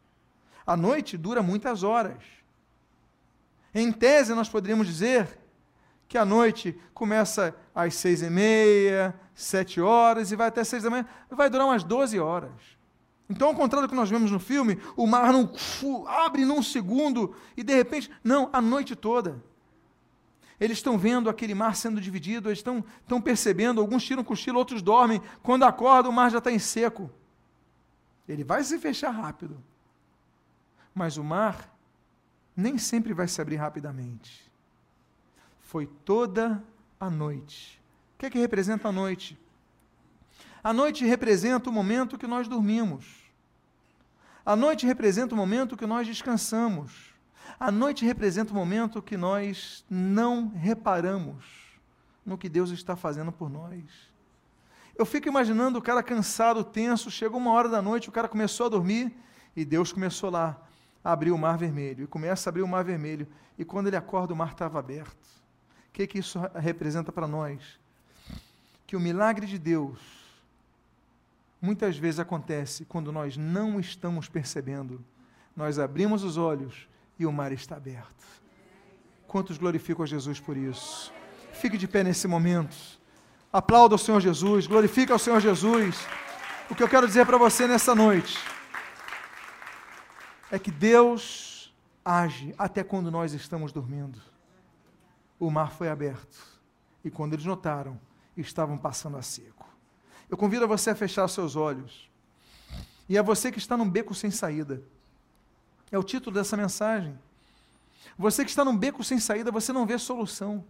A 0.66 0.78
noite 0.78 1.18
dura 1.18 1.44
muitas 1.44 1.84
horas. 1.84 2.24
Em 3.76 3.92
tese, 3.92 4.34
nós 4.34 4.48
poderíamos 4.48 4.88
dizer 4.88 5.38
que 6.08 6.18
a 6.18 6.24
noite 6.24 6.80
começa 6.94 7.54
às 7.76 7.96
seis 7.96 8.22
e 8.22 8.30
meia, 8.30 9.14
sete 9.36 9.82
horas 9.82 10.32
e 10.32 10.38
vai 10.38 10.48
até 10.48 10.64
seis 10.64 10.84
da 10.84 10.90
manhã, 10.90 11.06
vai 11.30 11.50
durar 11.50 11.68
umas 11.68 11.84
doze 11.84 12.18
horas. 12.18 12.77
Então, 13.30 13.50
ao 13.50 13.56
contrário 13.56 13.88
do 13.88 13.92
que 13.92 13.96
nós 13.96 14.10
vemos 14.10 14.32
no 14.32 14.40
filme, 14.40 14.80
o 14.96 15.06
mar 15.06 15.34
não 15.34 15.52
abre 16.08 16.46
num 16.46 16.64
segundo 16.64 17.36
e 17.58 17.64
de 17.64 17.76
repente, 17.76 18.10
não, 18.24 18.50
a 18.54 18.62
noite 18.62 18.96
toda. 18.96 19.44
Eles 20.60 20.78
estão 20.78 20.98
vendo 20.98 21.30
aquele 21.30 21.54
mar 21.54 21.76
sendo 21.76 22.02
dividido, 22.02 22.50
eles 22.50 22.60
estão, 22.60 22.84
estão 23.02 23.22
percebendo, 23.22 23.80
alguns 23.80 24.04
tiram 24.04 24.24
cochilo, 24.24 24.58
outros 24.58 24.82
dormem. 24.82 25.22
Quando 25.44 25.64
acordam, 25.64 26.12
o 26.12 26.16
mar 26.16 26.32
já 26.32 26.40
está 26.40 26.52
em 26.52 26.58
seco. 26.58 27.12
Ele 28.28 28.44
vai 28.44 28.64
se 28.64 28.80
fechar 28.80 29.12
rápido. 29.12 29.62
Mas 30.96 31.18
o 31.18 31.24
mar 31.24 31.72
nem 32.56 32.78
sempre 32.78 33.14
vai 33.14 33.28
se 33.28 33.40
abrir 33.40 33.58
rapidamente. 33.58 34.52
Foi 35.60 35.86
toda 35.86 36.64
a 37.00 37.10
noite. 37.10 37.80
O 38.16 38.20
que 38.20 38.26
é 38.26 38.30
que 38.30 38.40
representa 38.40 38.88
a 38.88 38.92
noite? 38.92 39.38
A 40.64 40.74
noite 40.74 41.06
representa 41.06 41.70
o 41.70 41.74
momento 41.74 42.18
que 42.18 42.26
nós 42.26 42.48
dormimos. 42.48 43.17
A 44.48 44.56
noite 44.56 44.86
representa 44.86 45.36
o 45.36 45.38
momento 45.38 45.76
que 45.76 45.86
nós 45.86 46.08
descansamos. 46.08 47.14
A 47.60 47.70
noite 47.70 48.06
representa 48.06 48.54
o 48.54 48.56
momento 48.56 49.02
que 49.02 49.18
nós 49.18 49.84
não 49.90 50.48
reparamos 50.48 51.44
no 52.26 52.38
que 52.38 52.48
Deus 52.48 52.70
está 52.70 52.96
fazendo 52.96 53.30
por 53.30 53.50
nós. 53.50 53.84
Eu 54.98 55.06
fico 55.06 55.28
imaginando 55.28 55.80
o 55.80 55.82
cara 55.82 56.02
cansado, 56.02 56.64
tenso, 56.64 57.12
chegou 57.12 57.38
uma 57.42 57.52
hora 57.52 57.68
da 57.68 57.82
noite, 57.82 58.08
o 58.08 58.12
cara 58.14 58.30
começou 58.30 58.68
a 58.68 58.70
dormir 58.70 59.14
e 59.54 59.66
Deus 59.66 59.92
começou 59.92 60.30
lá 60.30 60.58
a 61.04 61.12
abrir 61.12 61.32
o 61.32 61.38
mar 61.38 61.58
vermelho. 61.58 62.06
E 62.06 62.08
começa 62.08 62.48
a 62.48 62.50
abrir 62.50 62.62
o 62.62 62.68
mar 62.70 62.86
vermelho. 62.86 63.28
E 63.60 63.66
quando 63.66 63.88
ele 63.88 63.98
acorda, 63.98 64.34
o 64.34 64.38
mar 64.38 64.54
estava 64.54 64.80
aberto. 64.80 65.28
O 65.90 65.92
que, 65.92 66.08
que 66.08 66.20
isso 66.20 66.40
representa 66.56 67.12
para 67.12 67.28
nós? 67.28 67.78
Que 68.86 68.96
o 68.96 69.00
milagre 69.02 69.46
de 69.46 69.60
Deus 69.60 70.17
muitas 71.62 71.98
vezes 71.98 72.20
acontece 72.20 72.86
quando 72.86 73.12
nós 73.12 73.38
não 73.38 73.80
estamos 73.80 74.30
percebendo. 74.30 75.04
Nós 75.56 75.80
abrimos 75.80 76.24
os 76.24 76.38
olhos 76.38 76.88
e 77.18 77.26
o 77.26 77.32
mar 77.32 77.52
está 77.52 77.76
aberto. 77.76 78.26
Quantos 79.28 79.58
glorificam 79.58 80.04
a 80.04 80.08
Jesus 80.08 80.40
por 80.40 80.56
isso? 80.56 81.12
Fique 81.54 81.78
de 81.78 81.88
pé 81.88 82.04
nesse 82.04 82.28
momento. 82.28 82.76
Aplauda 83.52 83.96
o 83.96 83.98
Senhor 83.98 84.20
Jesus, 84.22 84.68
glorifica 84.68 85.16
o 85.16 85.20
Senhor 85.20 85.40
Jesus. 85.40 86.06
O 86.70 86.76
que 86.76 86.84
eu 86.84 86.90
quero 86.90 87.08
dizer 87.08 87.26
para 87.26 87.38
você 87.38 87.66
nessa 87.68 87.96
noite 87.96 88.38
é 90.52 90.60
que 90.60 90.72
Deus 90.72 91.74
age 92.04 92.54
até 92.58 92.84
quando 92.84 93.10
nós 93.10 93.34
estamos 93.34 93.72
dormindo. 93.72 94.22
O 95.40 95.50
mar 95.50 95.72
foi 95.72 95.90
aberto 95.90 96.38
e 97.04 97.10
quando 97.10 97.34
eles 97.34 97.46
notaram, 97.46 98.00
estavam 98.36 98.78
passando 98.78 99.18
a 99.18 99.22
seco. 99.22 99.57
Eu 100.30 100.38
convido 100.38 100.68
você 100.68 100.90
a 100.90 100.96
fechar 100.96 101.28
seus 101.28 101.56
olhos. 101.56 102.10
E 103.08 103.18
a 103.18 103.22
você 103.22 103.52
que 103.52 103.60
está 103.60 103.78
num 103.78 103.90
beco 103.90 104.14
sem 104.14 104.30
saída. 104.30 104.82
É 105.92 105.98
o 105.98 106.04
título 106.04 106.36
dessa 106.36 106.58
mensagem. 106.58 107.18
Você 108.18 108.44
que 108.44 108.50
está 108.50 108.66
num 108.66 108.76
beco 108.76 109.04
sem 109.04 109.20
saída, 109.20 109.52
você 109.52 109.72
não 109.72 109.86
vê 109.86 109.98
solução. 109.98 110.64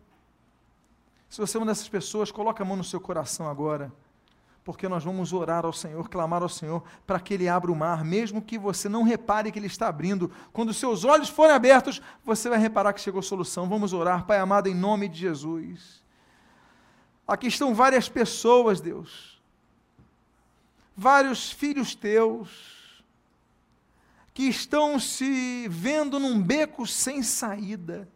Se 1.30 1.40
você 1.40 1.58
é 1.58 1.60
uma 1.60 1.66
dessas 1.66 1.90
pessoas, 1.90 2.32
coloque 2.32 2.62
a 2.62 2.66
mão 2.66 2.78
no 2.78 2.84
seu 2.84 3.02
coração 3.02 3.50
agora, 3.50 3.92
porque 4.64 4.88
nós 4.88 5.04
vamos 5.04 5.34
orar 5.34 5.66
ao 5.66 5.74
Senhor, 5.74 6.08
clamar 6.10 6.42
ao 6.42 6.50
Senhor 6.50 6.84
para 7.06 7.20
que 7.20 7.34
Ele 7.34 7.50
abra 7.50 7.72
o 7.72 7.76
mar, 7.76 8.04
mesmo 8.04 8.42
que 8.42 8.58
você 8.58 8.88
não 8.88 9.04
repare 9.04 9.52
que 9.52 9.60
Ele 9.60 9.68
está 9.68 9.88
abrindo. 9.88 10.32
Quando 10.54 10.74
seus 10.74 11.04
olhos 11.04 11.30
forem 11.30 11.56
abertos, 11.56 12.02
você 12.24 12.50
vai 12.50 12.60
reparar 12.60 12.94
que 12.94 13.02
chegou 13.02 13.20
a 13.20 13.24
solução. 13.24 13.68
Vamos 13.68 13.92
orar, 13.92 14.26
Pai 14.26 14.40
amado, 14.40 14.68
em 14.68 14.76
nome 14.76 15.10
de 15.10 15.20
Jesus. 15.20 16.02
Aqui 17.28 17.48
estão 17.48 17.74
várias 17.76 18.08
pessoas, 18.08 18.80
Deus, 18.80 19.37
vários 20.98 21.52
filhos 21.52 21.94
teus 21.94 23.04
que 24.34 24.44
estão 24.44 25.00
se 25.00 25.68
vendo 25.70 26.20
num 26.20 26.42
beco 26.42 26.88
sem 26.88 27.22
saída. 27.22 28.10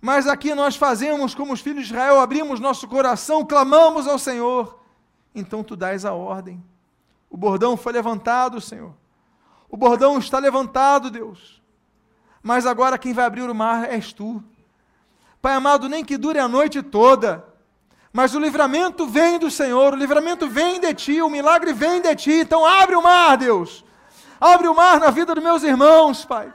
Mas 0.00 0.26
aqui 0.26 0.54
nós 0.54 0.76
fazemos 0.76 1.34
como 1.34 1.54
os 1.54 1.60
filhos 1.60 1.86
de 1.86 1.92
Israel, 1.92 2.20
abrimos 2.20 2.60
nosso 2.60 2.86
coração, 2.86 3.44
clamamos 3.44 4.06
ao 4.06 4.18
Senhor. 4.18 4.78
Então 5.34 5.64
tu 5.64 5.74
dás 5.74 6.04
a 6.04 6.12
ordem. 6.12 6.62
O 7.30 7.36
bordão 7.36 7.76
foi 7.76 7.92
levantado, 7.92 8.60
Senhor. 8.60 8.94
O 9.68 9.76
bordão 9.76 10.18
está 10.18 10.38
levantado, 10.38 11.10
Deus. 11.10 11.62
Mas 12.42 12.66
agora 12.66 12.98
quem 12.98 13.12
vai 13.12 13.24
abrir 13.24 13.42
o 13.42 13.54
mar 13.54 13.90
és 13.90 14.12
tu. 14.12 14.42
Pai 15.40 15.54
amado, 15.54 15.88
nem 15.88 16.04
que 16.04 16.16
dure 16.16 16.38
a 16.38 16.48
noite 16.48 16.82
toda, 16.82 17.44
mas 18.16 18.34
o 18.34 18.40
livramento 18.40 19.06
vem 19.06 19.38
do 19.38 19.50
Senhor, 19.50 19.92
o 19.92 19.96
livramento 19.96 20.48
vem 20.48 20.80
de 20.80 20.94
ti, 20.94 21.20
o 21.20 21.28
milagre 21.28 21.74
vem 21.74 22.00
de 22.00 22.16
ti. 22.16 22.32
Então 22.32 22.64
abre 22.64 22.96
o 22.96 23.02
mar, 23.02 23.36
Deus. 23.36 23.84
Abre 24.40 24.68
o 24.68 24.74
mar 24.74 24.98
na 24.98 25.10
vida 25.10 25.34
dos 25.34 25.44
meus 25.44 25.62
irmãos, 25.62 26.24
Pai. 26.24 26.50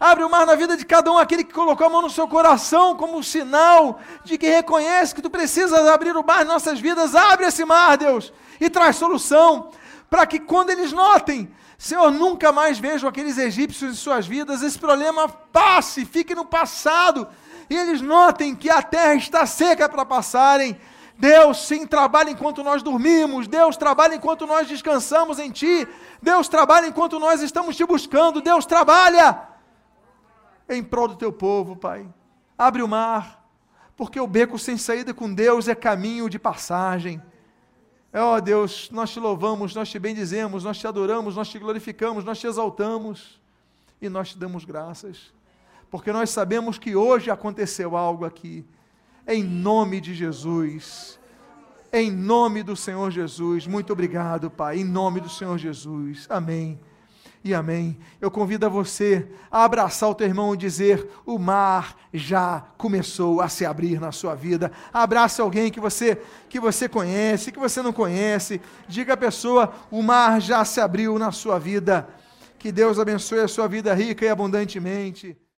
Abre 0.00 0.24
o 0.24 0.28
mar 0.28 0.44
na 0.44 0.56
vida 0.56 0.76
de 0.76 0.84
cada 0.84 1.12
um, 1.12 1.16
aquele 1.16 1.44
que 1.44 1.54
colocou 1.54 1.86
a 1.86 1.88
mão 1.88 2.02
no 2.02 2.10
seu 2.10 2.26
coração 2.26 2.96
como 2.96 3.22
sinal 3.22 4.00
de 4.24 4.36
que 4.36 4.48
reconhece 4.48 5.14
que 5.14 5.22
tu 5.22 5.30
precisas 5.30 5.86
abrir 5.86 6.16
o 6.16 6.26
mar 6.26 6.42
em 6.42 6.48
nossas 6.48 6.80
vidas. 6.80 7.14
Abre 7.14 7.46
esse 7.46 7.64
mar, 7.64 7.96
Deus, 7.96 8.32
e 8.60 8.68
traz 8.68 8.96
solução, 8.96 9.70
para 10.10 10.26
que 10.26 10.40
quando 10.40 10.70
eles 10.70 10.90
notem, 10.90 11.48
Senhor, 11.78 12.10
nunca 12.10 12.50
mais 12.50 12.80
vejam 12.80 13.08
aqueles 13.08 13.38
egípcios 13.38 13.92
em 13.92 13.94
suas 13.94 14.26
vidas, 14.26 14.62
esse 14.62 14.80
problema 14.80 15.28
passe, 15.28 16.04
fique 16.04 16.34
no 16.34 16.44
passado, 16.44 17.28
e 17.70 17.76
eles 17.76 18.00
notem 18.00 18.52
que 18.52 18.68
a 18.68 18.82
terra 18.82 19.14
está 19.14 19.46
seca 19.46 19.88
para 19.88 20.04
passarem 20.04 20.76
Deus 21.24 21.66
sim 21.66 21.86
trabalha 21.86 22.28
enquanto 22.28 22.62
nós 22.62 22.82
dormimos, 22.82 23.48
Deus 23.48 23.78
trabalha 23.78 24.14
enquanto 24.14 24.46
nós 24.46 24.68
descansamos 24.68 25.38
em 25.38 25.50
Ti, 25.50 25.88
Deus 26.20 26.48
trabalha 26.48 26.86
enquanto 26.86 27.18
nós 27.18 27.40
estamos 27.40 27.74
te 27.74 27.86
buscando, 27.86 28.42
Deus 28.42 28.66
trabalha 28.66 29.48
em 30.68 30.82
prol 30.82 31.08
do 31.08 31.16
Teu 31.16 31.32
povo, 31.32 31.76
Pai. 31.76 32.06
Abre 32.58 32.82
o 32.82 32.88
mar, 32.88 33.42
porque 33.96 34.20
o 34.20 34.26
beco 34.26 34.58
sem 34.58 34.76
saída 34.76 35.14
com 35.14 35.32
Deus 35.32 35.66
é 35.66 35.74
caminho 35.74 36.28
de 36.28 36.38
passagem. 36.38 37.22
Ó 38.12 38.34
oh, 38.34 38.40
Deus, 38.42 38.90
nós 38.90 39.10
te 39.10 39.18
louvamos, 39.18 39.74
nós 39.74 39.88
te 39.88 39.98
bendizemos, 39.98 40.62
nós 40.62 40.76
te 40.76 40.86
adoramos, 40.86 41.36
nós 41.36 41.48
te 41.48 41.58
glorificamos, 41.58 42.22
nós 42.22 42.38
te 42.38 42.46
exaltamos 42.46 43.40
e 43.98 44.10
nós 44.10 44.28
te 44.28 44.38
damos 44.38 44.66
graças, 44.66 45.32
porque 45.90 46.12
nós 46.12 46.28
sabemos 46.28 46.76
que 46.78 46.94
hoje 46.94 47.30
aconteceu 47.30 47.96
algo 47.96 48.26
aqui 48.26 48.62
em 49.26 49.42
nome 49.42 50.00
de 50.00 50.14
Jesus. 50.14 51.18
Em 51.92 52.10
nome 52.10 52.62
do 52.62 52.74
Senhor 52.74 53.10
Jesus. 53.10 53.66
Muito 53.66 53.92
obrigado, 53.92 54.50
Pai. 54.50 54.80
Em 54.80 54.84
nome 54.84 55.20
do 55.20 55.28
Senhor 55.28 55.56
Jesus. 55.58 56.26
Amém. 56.28 56.80
E 57.44 57.52
amém. 57.52 57.98
Eu 58.20 58.30
convido 58.30 58.64
a 58.64 58.70
você 58.70 59.28
a 59.50 59.64
abraçar 59.64 60.08
o 60.08 60.14
teu 60.14 60.26
irmão 60.26 60.54
e 60.54 60.56
dizer: 60.56 61.08
o 61.26 61.38
mar 61.38 61.96
já 62.12 62.64
começou 62.78 63.40
a 63.40 63.48
se 63.48 63.66
abrir 63.66 64.00
na 64.00 64.10
sua 64.12 64.34
vida. 64.34 64.72
Abraça 64.92 65.42
alguém 65.42 65.70
que 65.70 65.78
você 65.78 66.18
que 66.48 66.58
você 66.58 66.88
conhece, 66.88 67.52
que 67.52 67.58
você 67.58 67.82
não 67.82 67.92
conhece. 67.92 68.60
Diga 68.88 69.12
à 69.12 69.16
pessoa: 69.16 69.72
o 69.90 70.02
mar 70.02 70.40
já 70.40 70.64
se 70.64 70.80
abriu 70.80 71.18
na 71.18 71.30
sua 71.32 71.58
vida. 71.58 72.08
Que 72.58 72.72
Deus 72.72 72.98
abençoe 72.98 73.40
a 73.40 73.48
sua 73.48 73.68
vida 73.68 73.92
rica 73.92 74.24
e 74.24 74.28
abundantemente. 74.28 75.36